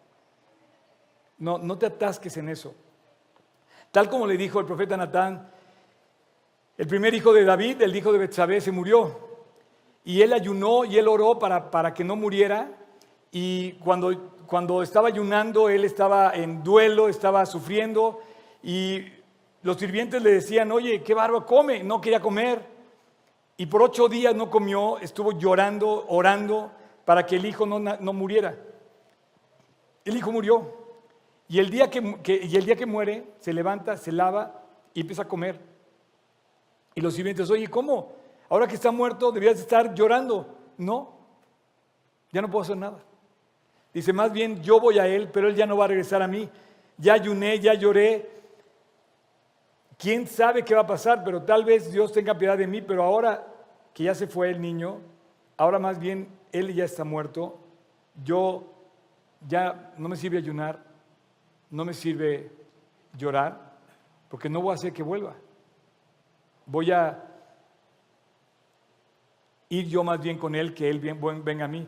[1.37, 2.75] No, no te atasques en eso.
[3.93, 5.51] Tal como le dijo el profeta Natán,
[6.79, 9.19] el primer hijo de David, el hijo de Betsabé, se murió.
[10.03, 12.71] Y él ayunó y él oró para, para que no muriera.
[13.31, 18.19] Y cuando, cuando estaba ayunando, él estaba en duelo, estaba sufriendo.
[18.63, 19.05] Y
[19.61, 21.83] los sirvientes le decían, oye, qué barba come.
[21.83, 22.65] No quería comer.
[23.57, 26.71] Y por ocho días no comió, estuvo llorando, orando
[27.05, 28.57] para que el hijo no, muriera.
[30.03, 30.82] El hijo murió.
[31.47, 31.99] Y el, día que,
[32.43, 34.63] y el día que muere, se levanta, se lava
[34.93, 35.59] y empieza a comer.
[36.95, 38.13] Y los sirvientes, oye, ¿cómo?
[38.49, 40.55] Ahora que está muerto, debías estar llorando.
[40.77, 41.13] No,
[42.31, 42.99] ya no puedo hacer nada.
[43.93, 46.27] Dice, más bien yo voy a él, pero él ya no va a regresar a
[46.27, 46.49] mí.
[46.97, 48.29] Ya ayuné, ya lloré.
[49.97, 51.23] ¿Quién sabe qué va a pasar?
[51.23, 53.47] Pero tal vez Dios tenga piedad de mí, pero ahora
[53.93, 54.99] que ya se fue el niño,
[55.57, 57.59] ahora más bien él ya está muerto,
[58.23, 58.73] yo
[59.47, 60.83] ya no me sirve ayunar,
[61.73, 62.51] no me sirve
[63.17, 63.79] llorar,
[64.29, 65.35] porque no voy a hacer que vuelva.
[66.67, 67.31] Voy a
[69.69, 71.87] ir yo más bien con él que él venga a mí.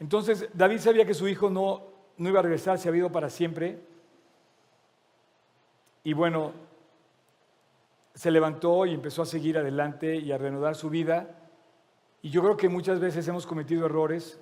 [0.00, 1.80] Entonces David sabía que su hijo no,
[2.16, 3.78] no iba a regresar, se había ido para siempre.
[6.02, 6.52] Y bueno,
[8.12, 11.38] se levantó y empezó a seguir adelante y a reanudar su vida.
[12.20, 14.40] Y yo creo que muchas veces hemos cometido errores.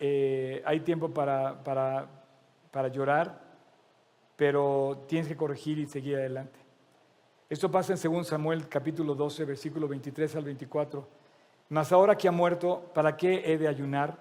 [0.00, 2.08] Eh, hay tiempo para, para,
[2.72, 3.45] para llorar,
[4.36, 6.58] pero tienes que corregir y seguir adelante.
[7.48, 11.08] Esto pasa en 2 Samuel capítulo 12, versículo 23 al 24.
[11.68, 14.18] Mas ahora que ha muerto, ¿para qué he de ayunar?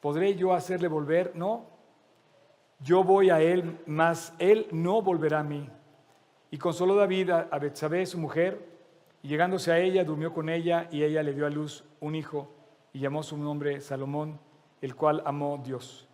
[0.00, 1.32] ¿Podré yo hacerle volver?
[1.34, 1.66] No.
[2.80, 5.68] Yo voy a él, mas él no volverá a mí.
[6.50, 8.66] Y consoló David a Betsabé, su mujer,
[9.22, 12.48] y llegándose a ella, durmió con ella y ella le dio a luz un hijo
[12.92, 14.38] y llamó su nombre Salomón,
[14.80, 16.08] el cual amó Dios.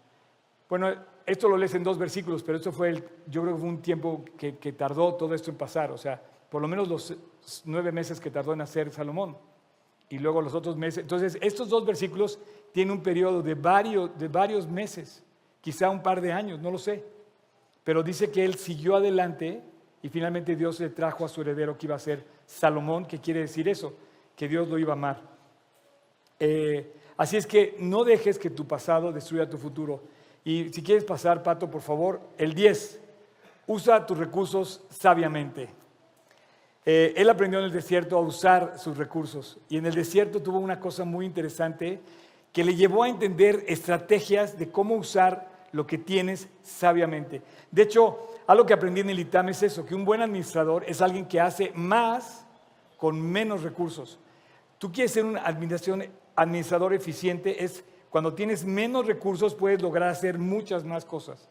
[0.68, 0.88] Bueno,
[1.26, 3.82] esto lo lees en dos versículos, pero esto fue, el, yo creo que fue un
[3.82, 7.14] tiempo que, tardó todo esto en pasar, o sea, por lo menos los
[7.64, 9.36] nueve meses que tardó en nacer Salomón
[10.08, 11.02] y luego los otros meses.
[11.02, 12.38] Entonces, estos dos versículos
[12.72, 15.24] tienen un periodo de varios, de varios meses,
[15.60, 17.04] quizá un par de años, no lo sé,
[17.82, 19.62] pero dice que él siguió adelante
[20.02, 23.40] y finalmente Dios le trajo a su heredero que iba a ser Salomón, que quiere
[23.40, 23.94] decir eso,
[24.36, 25.22] que Dios lo iba a amar.
[26.38, 30.02] Eh, así es que no dejes que tu pasado destruya tu futuro.
[30.44, 33.00] Y si quieres pasar, Pato, por favor, el 10,
[33.66, 35.70] usa tus recursos sabiamente.
[36.84, 40.58] Eh, él aprendió en el desierto a usar sus recursos y en el desierto tuvo
[40.58, 41.98] una cosa muy interesante
[42.52, 47.42] que le llevó a entender estrategias de cómo usar lo que tienes sabiamente.
[47.70, 51.00] De hecho, algo que aprendí en el ITAM es eso, que un buen administrador es
[51.00, 52.46] alguien que hace más
[52.98, 54.18] con menos recursos.
[54.78, 55.38] Tú quieres ser un
[56.36, 57.82] administrador eficiente, es
[58.14, 61.48] cuando tienes menos recursos puedes lograr hacer muchas más cosas.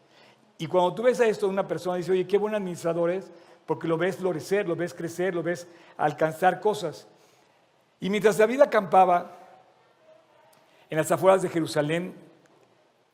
[0.56, 3.30] Y cuando tú ves a esto, una persona dice, oye, qué buen administrador es,
[3.66, 5.66] porque lo ves florecer, lo ves crecer, lo ves
[5.98, 7.06] alcanzar cosas.
[8.00, 9.36] Y mientras David acampaba
[10.88, 12.14] en las afueras de Jerusalén,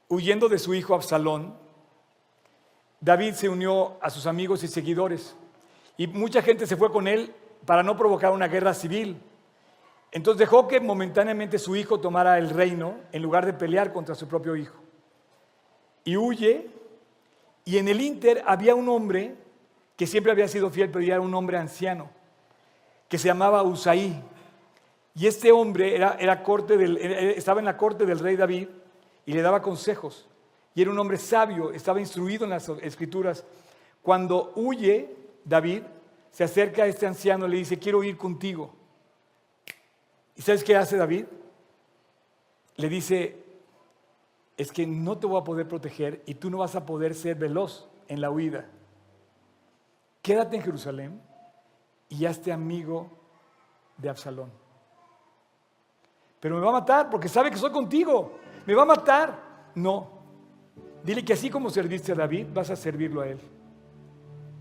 [0.08, 1.56] huyendo de su hijo Absalón,
[3.00, 5.34] David se unió a sus amigos y seguidores.
[5.96, 7.34] Y mucha gente se fue con él
[7.66, 9.20] para no provocar una guerra civil.
[10.12, 14.26] Entonces dejó que momentáneamente su hijo tomara el reino en lugar de pelear contra su
[14.26, 14.76] propio hijo.
[16.04, 16.68] Y huye,
[17.64, 19.36] y en el Inter había un hombre
[19.96, 22.10] que siempre había sido fiel, pero ya era un hombre anciano,
[23.08, 24.20] que se llamaba Usaí.
[25.14, 28.68] Y este hombre era, estaba en la corte del rey David
[29.26, 30.26] y le daba consejos.
[30.74, 33.44] Y era un hombre sabio, estaba instruido en las escrituras.
[34.02, 35.82] Cuando huye David,
[36.30, 38.79] se acerca a este anciano y le dice, quiero ir contigo.
[40.40, 41.26] ¿Y sabes qué hace David?
[42.76, 43.44] Le dice,
[44.56, 47.36] es que no te voy a poder proteger y tú no vas a poder ser
[47.36, 48.66] veloz en la huida.
[50.22, 51.20] Quédate en Jerusalén
[52.08, 53.10] y hazte amigo
[53.98, 54.50] de Absalón.
[56.40, 58.32] Pero me va a matar porque sabe que soy contigo.
[58.64, 59.38] Me va a matar.
[59.74, 60.08] No.
[61.04, 63.40] Dile que así como serviste a David, vas a servirlo a él.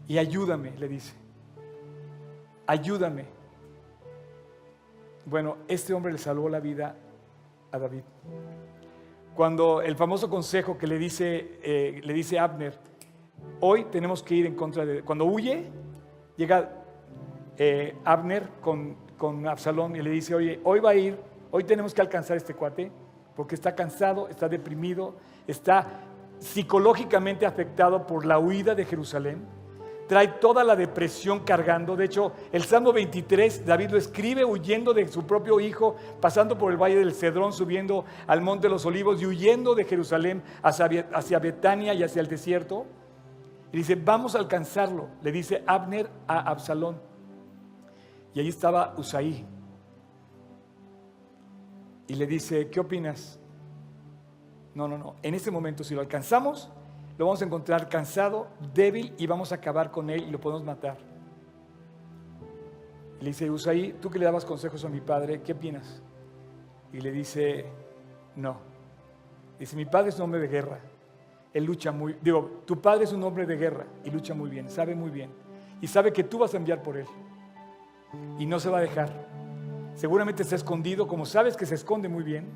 [0.09, 1.13] Y ayúdame, le dice.
[2.67, 3.38] Ayúdame
[5.25, 6.95] bueno, este hombre le salvó la vida
[7.71, 8.01] a David.
[9.35, 12.73] Cuando el famoso consejo que le dice, eh, le dice Abner,
[13.59, 15.01] hoy tenemos que ir en contra de...
[15.03, 15.65] Cuando huye,
[16.35, 16.71] llega
[17.57, 21.17] eh, Abner con, con Absalón y le dice, oye, hoy va a ir,
[21.51, 22.91] hoy tenemos que alcanzar este cuate,
[23.35, 25.15] porque está cansado, está deprimido,
[25.47, 25.87] está
[26.39, 29.58] psicológicamente afectado por la huida de Jerusalén
[30.09, 31.95] trae toda la depresión cargando.
[31.95, 36.71] De hecho, el Salmo 23, David lo escribe huyendo de su propio hijo, pasando por
[36.71, 41.37] el valle del Cedrón, subiendo al monte de los olivos y huyendo de Jerusalén hacia,
[41.37, 42.87] Betania y hacia el desierto.
[43.71, 46.99] Y dice, vamos a alcanzarlo, le dice Abner a Absalón.
[48.33, 49.45] Y ahí estaba Usaí.
[52.07, 53.39] Y le dice, ¿qué opinas?
[54.73, 55.17] No, no, no.
[55.21, 56.71] En ese momento, si lo alcanzamos,
[57.19, 60.63] lo vamos a encontrar cansado, débil y vamos a acabar con él y lo podemos
[60.63, 60.97] matar.
[63.19, 66.01] le dice Usaí, tú que le dabas consejos a mi padre, ¿qué opinas?
[66.93, 67.65] Y le dice,
[68.37, 68.55] no.
[69.59, 70.79] Dice, mi padre es un hombre de guerra.
[71.53, 74.69] Él lucha muy, digo, tu padre es un hombre de guerra y lucha muy bien,
[74.69, 75.29] sabe muy bien.
[75.81, 77.05] Y sabe que tú vas a enviar por él.
[78.37, 79.09] Y no se va a dejar.
[79.93, 82.47] Seguramente está escondido, como sabes que se esconde muy bien.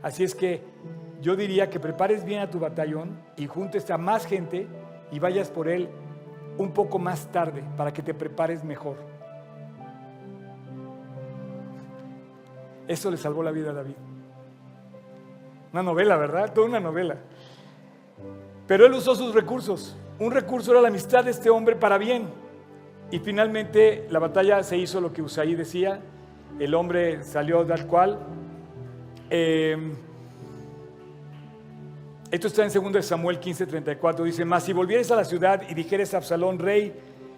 [0.00, 0.62] Así es que
[1.20, 4.66] yo diría que prepares bien a tu batallón y juntes a más gente
[5.12, 5.88] y vayas por él
[6.56, 8.96] un poco más tarde para que te prepares mejor.
[12.88, 13.94] Eso le salvó la vida a David.
[15.72, 16.52] Una novela, ¿verdad?
[16.52, 17.16] Toda una novela.
[18.66, 19.96] Pero él usó sus recursos.
[20.18, 22.28] Un recurso era la amistad de este hombre para bien.
[23.10, 26.00] Y finalmente la batalla se hizo lo que Usaí decía.
[26.58, 28.18] El hombre salió tal cual.
[29.28, 29.92] Eh,
[32.30, 34.22] esto está en 2 Samuel 15:34.
[34.22, 36.94] Dice, mas si volvieres a la ciudad y dijeres a Absalón, rey,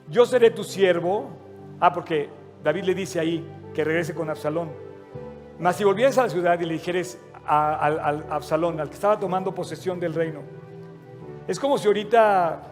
[0.09, 1.31] yo seré tu siervo.
[1.81, 2.29] Ah, porque
[2.63, 4.71] David le dice ahí que regrese con Absalón.
[5.59, 7.87] Mas si volvieres a la ciudad y le dijeres a,
[8.31, 10.41] Absalón, al que estaba tomando posesión del reino,
[11.49, 12.63] es como si ahorita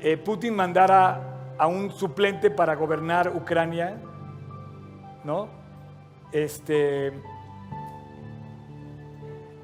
[0.00, 3.96] eh, Putin mandara a un suplente para gobernar Ucrania,
[5.24, 5.48] ¿no?
[6.32, 7.12] Este,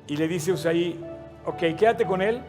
[0.07, 0.99] y le dice Usaí,
[1.51, 2.41] Ok, quédate con él.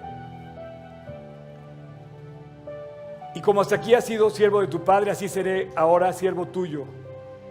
[3.34, 6.86] Y como hasta aquí has sido siervo de tu padre, así seré ahora siervo tuyo.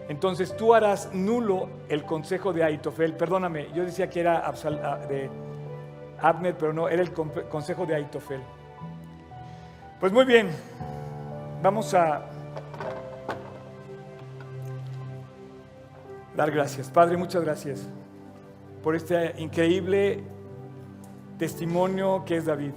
[0.09, 3.14] Entonces tú harás nulo el consejo de Aitofel.
[3.14, 5.28] Perdóname, yo decía que era ah, de
[6.20, 8.40] Abner, pero no, era el consejo de Aitofel.
[9.98, 10.51] Pues muy bien,
[11.64, 12.26] vamos a
[16.36, 16.88] dar gracias.
[16.90, 17.88] Padre, muchas gracias
[18.84, 20.22] por este increíble
[21.41, 22.74] testimonio que es David.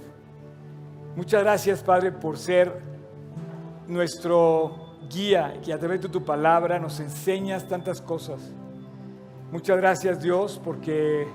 [1.16, 2.72] Muchas gracias, Padre, por ser
[3.86, 8.40] nuestro guía, que a través de tu palabra nos enseñas tantas cosas.
[9.52, 11.28] Muchas gracias, Dios, porque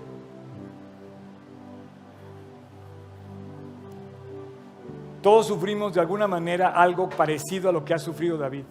[5.22, 8.64] todos sufrimos de alguna manera algo parecido a lo que ha sufrido David.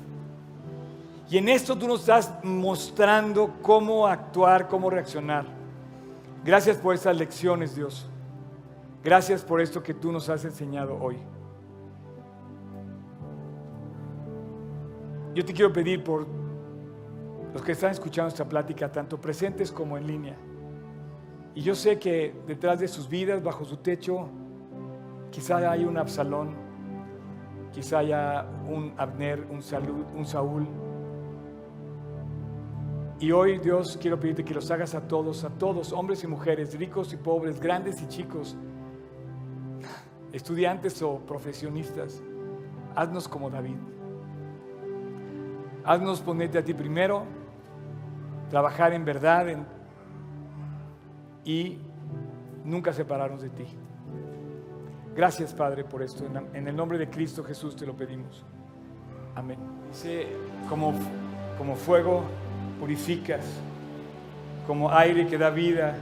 [1.31, 5.47] Y en esto tú nos estás mostrando cómo actuar, cómo reaccionar.
[6.45, 8.11] Gracias por esas lecciones, Dios.
[9.03, 11.17] Gracias por esto que tú nos has enseñado hoy.
[15.35, 16.27] Yo te quiero pedir por
[17.53, 20.37] los que están escuchando esta plática, tanto presentes como en línea.
[21.55, 24.29] Y yo sé que detrás de sus vidas, bajo su techo,
[25.31, 26.55] Quizá hay un Absalón,
[27.73, 29.61] quizá haya un Abner, un,
[30.17, 30.67] un Saúl.
[33.21, 36.79] Y hoy Dios quiero pedirte que los hagas a todos, a todos, hombres y mujeres,
[36.79, 38.57] ricos y pobres, grandes y chicos,
[40.33, 42.23] estudiantes o profesionistas.
[42.95, 43.77] Haznos como David.
[45.85, 47.25] Haznos ponerte a ti primero,
[48.51, 49.47] trabajar en verdad
[51.45, 51.79] y
[52.65, 53.67] nunca separarnos de ti.
[55.17, 56.25] Gracias, Padre, por esto.
[56.55, 58.45] En el nombre de Cristo Jesús te lo pedimos.
[59.35, 59.59] Amén.
[59.91, 60.29] Dice,
[60.69, 60.93] como,
[61.57, 62.23] como fuego
[62.79, 63.45] purificas,
[64.67, 65.97] como aire que da vida.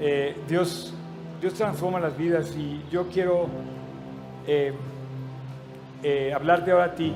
[0.00, 0.94] Eh, Dios,
[1.44, 3.48] Dios transforma las vidas y yo quiero
[4.46, 4.72] eh,
[6.02, 7.12] eh, hablarte ahora a ti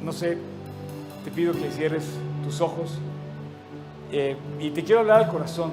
[0.00, 0.38] no sé,
[1.24, 2.04] te pido que cierres
[2.44, 2.96] tus ojos
[4.12, 5.72] eh, y te quiero hablar al corazón.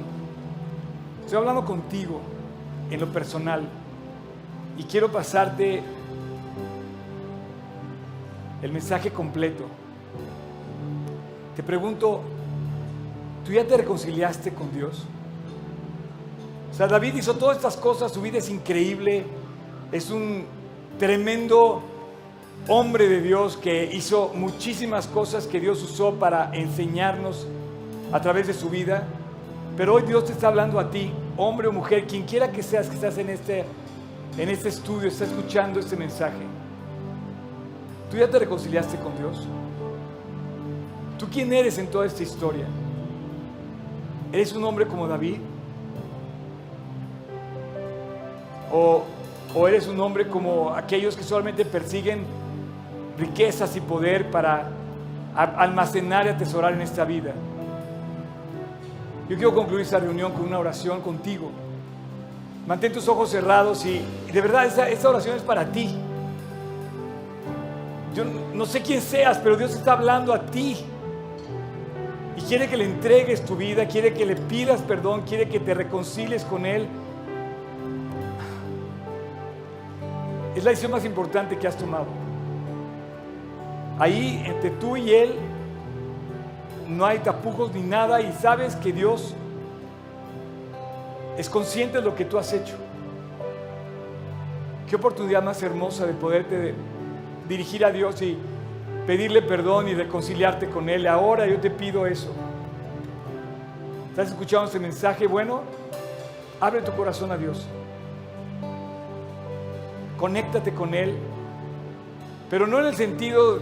[1.24, 2.20] Estoy hablando contigo
[2.90, 3.62] en lo personal
[4.76, 5.84] y quiero pasarte
[8.64, 9.66] el mensaje completo.
[11.56, 12.22] Te pregunto,
[13.46, 15.06] ¿tú ya te reconciliaste con Dios?
[16.76, 19.24] O sea, David hizo todas estas cosas, su vida es increíble,
[19.94, 20.44] es un
[21.00, 21.82] tremendo
[22.68, 27.48] hombre de Dios que hizo muchísimas cosas que Dios usó para enseñarnos
[28.12, 29.08] a través de su vida.
[29.78, 32.90] Pero hoy Dios te está hablando a ti, hombre o mujer, quien quiera que seas
[32.90, 33.64] que estás en este,
[34.38, 36.44] en este estudio, está escuchando este mensaje.
[38.12, 39.48] ¿Tú ya te reconciliaste con Dios?
[41.18, 42.66] ¿Tú quién eres en toda esta historia?
[44.34, 45.38] ¿Eres un hombre como David?
[48.72, 49.04] ¿O,
[49.54, 52.26] o eres un hombre como aquellos que solamente persiguen
[53.18, 54.70] riquezas y poder para
[55.36, 57.34] almacenar y atesorar en esta vida.
[59.30, 61.52] Yo quiero concluir esta reunión con una oración contigo.
[62.68, 64.02] Mantén tus ojos cerrados y,
[64.32, 65.96] de verdad esta, oración es para ti.
[68.16, 70.78] Yo no sé quién seas, pero Dios está hablando a ti.
[72.38, 75.74] Y quiere que le entregues tu vida, quiere que le pidas perdón, quiere que te
[75.74, 76.88] reconcilies con Él.
[80.56, 82.06] Es la decisión más importante que has tomado.
[84.00, 85.36] Ahí entre tú y Él
[86.88, 89.36] no hay tapujos ni nada y sabes que Dios
[91.38, 92.76] es consciente de lo que tú has hecho.
[94.90, 96.74] Qué oportunidad más hermosa de poderte
[97.50, 98.38] dirigir a Dios y
[99.06, 101.08] pedirle perdón y reconciliarte con Él.
[101.08, 102.32] Ahora yo te pido eso.
[104.12, 105.28] ¿Estás escuchando este mensaje?
[105.28, 105.62] Bueno,
[106.62, 107.68] abre tu corazón a Dios.
[110.18, 111.16] Conéctate con Él.
[112.50, 113.60] Pero no en el sentido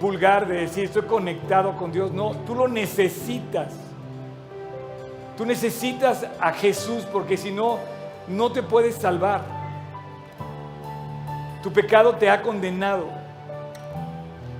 [0.00, 2.12] vulgar de decir estoy conectado con Dios.
[2.12, 3.72] No, tú lo necesitas.
[5.36, 7.78] Tú necesitas a Jesús porque si no,
[8.28, 9.42] no te puedes salvar.
[11.62, 13.06] Tu pecado te ha condenado.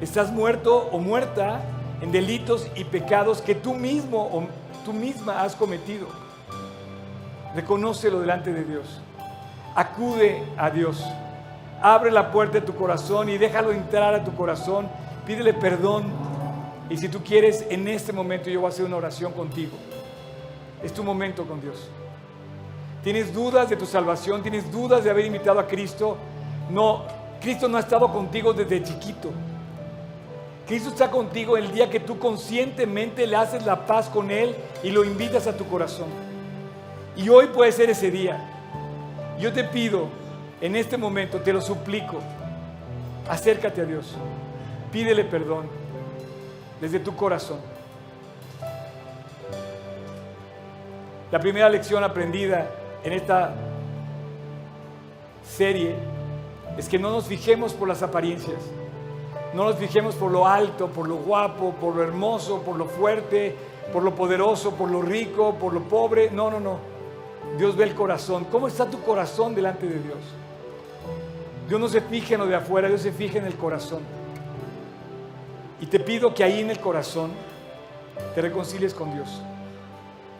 [0.00, 1.60] Estás muerto o muerta
[2.00, 4.46] en delitos y pecados que tú mismo o
[4.84, 6.08] tú misma has cometido.
[7.54, 9.00] Reconócelo delante de Dios.
[9.76, 11.04] Acude a Dios.
[11.80, 14.88] Abre la puerta de tu corazón y déjalo entrar a tu corazón
[15.26, 16.04] pídele perdón.
[16.88, 19.72] Y si tú quieres, en este momento yo voy a hacer una oración contigo.
[20.82, 21.88] Es tu momento con Dios.
[23.02, 24.42] ¿Tienes dudas de tu salvación?
[24.42, 26.16] ¿Tienes dudas de haber invitado a Cristo?
[26.70, 27.02] No,
[27.40, 29.30] Cristo no ha estado contigo desde chiquito.
[30.66, 34.90] Cristo está contigo el día que tú conscientemente le haces la paz con Él y
[34.90, 36.08] lo invitas a tu corazón.
[37.16, 38.55] Y hoy puede ser ese día.
[39.38, 40.08] Yo te pido,
[40.60, 42.18] en este momento, te lo suplico,
[43.28, 44.16] acércate a Dios.
[44.90, 45.66] Pídele perdón
[46.80, 47.58] desde tu corazón.
[51.30, 52.70] La primera lección aprendida
[53.04, 53.52] en esta
[55.44, 55.94] serie
[56.78, 58.58] es que no nos fijemos por las apariencias,
[59.52, 63.54] no nos fijemos por lo alto, por lo guapo, por lo hermoso, por lo fuerte,
[63.92, 66.30] por lo poderoso, por lo rico, por lo pobre.
[66.30, 66.95] No, no, no.
[67.58, 68.44] Dios ve el corazón.
[68.50, 70.18] ¿Cómo está tu corazón delante de Dios?
[71.68, 74.00] Dios no se fija en lo de afuera, Dios se fija en el corazón.
[75.80, 77.32] Y te pido que ahí en el corazón
[78.34, 79.42] te reconcilies con Dios.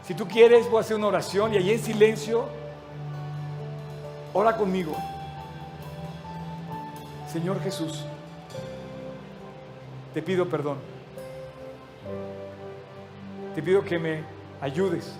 [0.06, 2.44] Si tú quieres, voy a hacer una oración y ahí en silencio,
[4.32, 4.94] ora conmigo.
[7.32, 8.04] Señor Jesús,
[10.14, 10.78] te pido perdón.
[13.54, 14.22] Te pido que me
[14.60, 15.16] ayudes,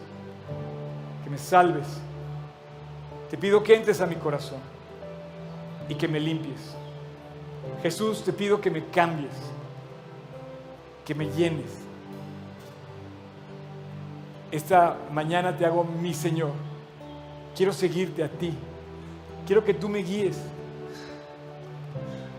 [1.26, 1.88] que me salves.
[3.28, 4.60] Te pido que entres a mi corazón
[5.88, 6.76] y que me limpies.
[7.82, 9.32] Jesús, te pido que me cambies
[11.04, 11.66] que me llenes.
[14.52, 16.52] Esta mañana te hago mi Señor.
[17.56, 18.54] Quiero seguirte a ti.
[19.48, 20.38] Quiero que tú me guíes.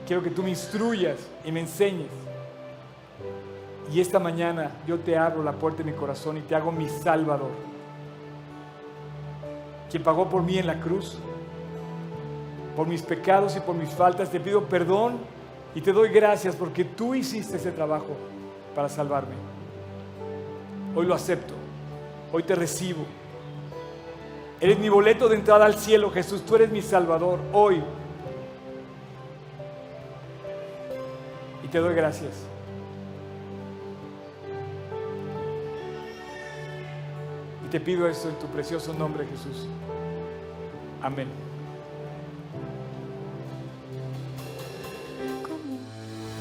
[0.05, 2.11] Quiero que tú me instruyas y me enseñes.
[3.91, 6.87] Y esta mañana yo te abro la puerta de mi corazón y te hago mi
[6.87, 7.76] Salvador.
[9.89, 11.17] Quien pagó por mí en la cruz,
[12.75, 15.17] por mis pecados y por mis faltas, te pido perdón
[15.73, 18.15] y te doy gracias porque tú hiciste ese trabajo
[18.75, 19.35] para salvarme.
[20.95, 21.53] Hoy lo acepto,
[22.31, 23.05] hoy te recibo.
[24.59, 27.81] Eres mi boleto de entrada al cielo, Jesús, tú eres mi Salvador hoy.
[31.63, 32.47] Y te doy gracias.
[37.71, 39.67] Te pido esto en tu precioso nombre, Jesús.
[41.01, 41.27] Amén.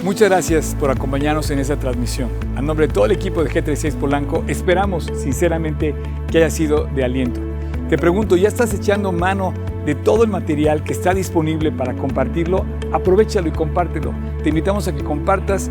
[0.05, 2.31] Muchas gracias por acompañarnos en esta transmisión.
[2.55, 5.97] A nombre de todo el equipo de G36 Polanco, esperamos sinceramente
[6.31, 7.41] que haya sido de aliento.
[7.89, 9.53] Te pregunto, ¿ya estás echando mano
[9.85, 12.65] de todo el material que está disponible para compartirlo?
[12.93, 14.15] Aprovechalo y compártelo.
[14.45, 15.71] Te invitamos a que compartas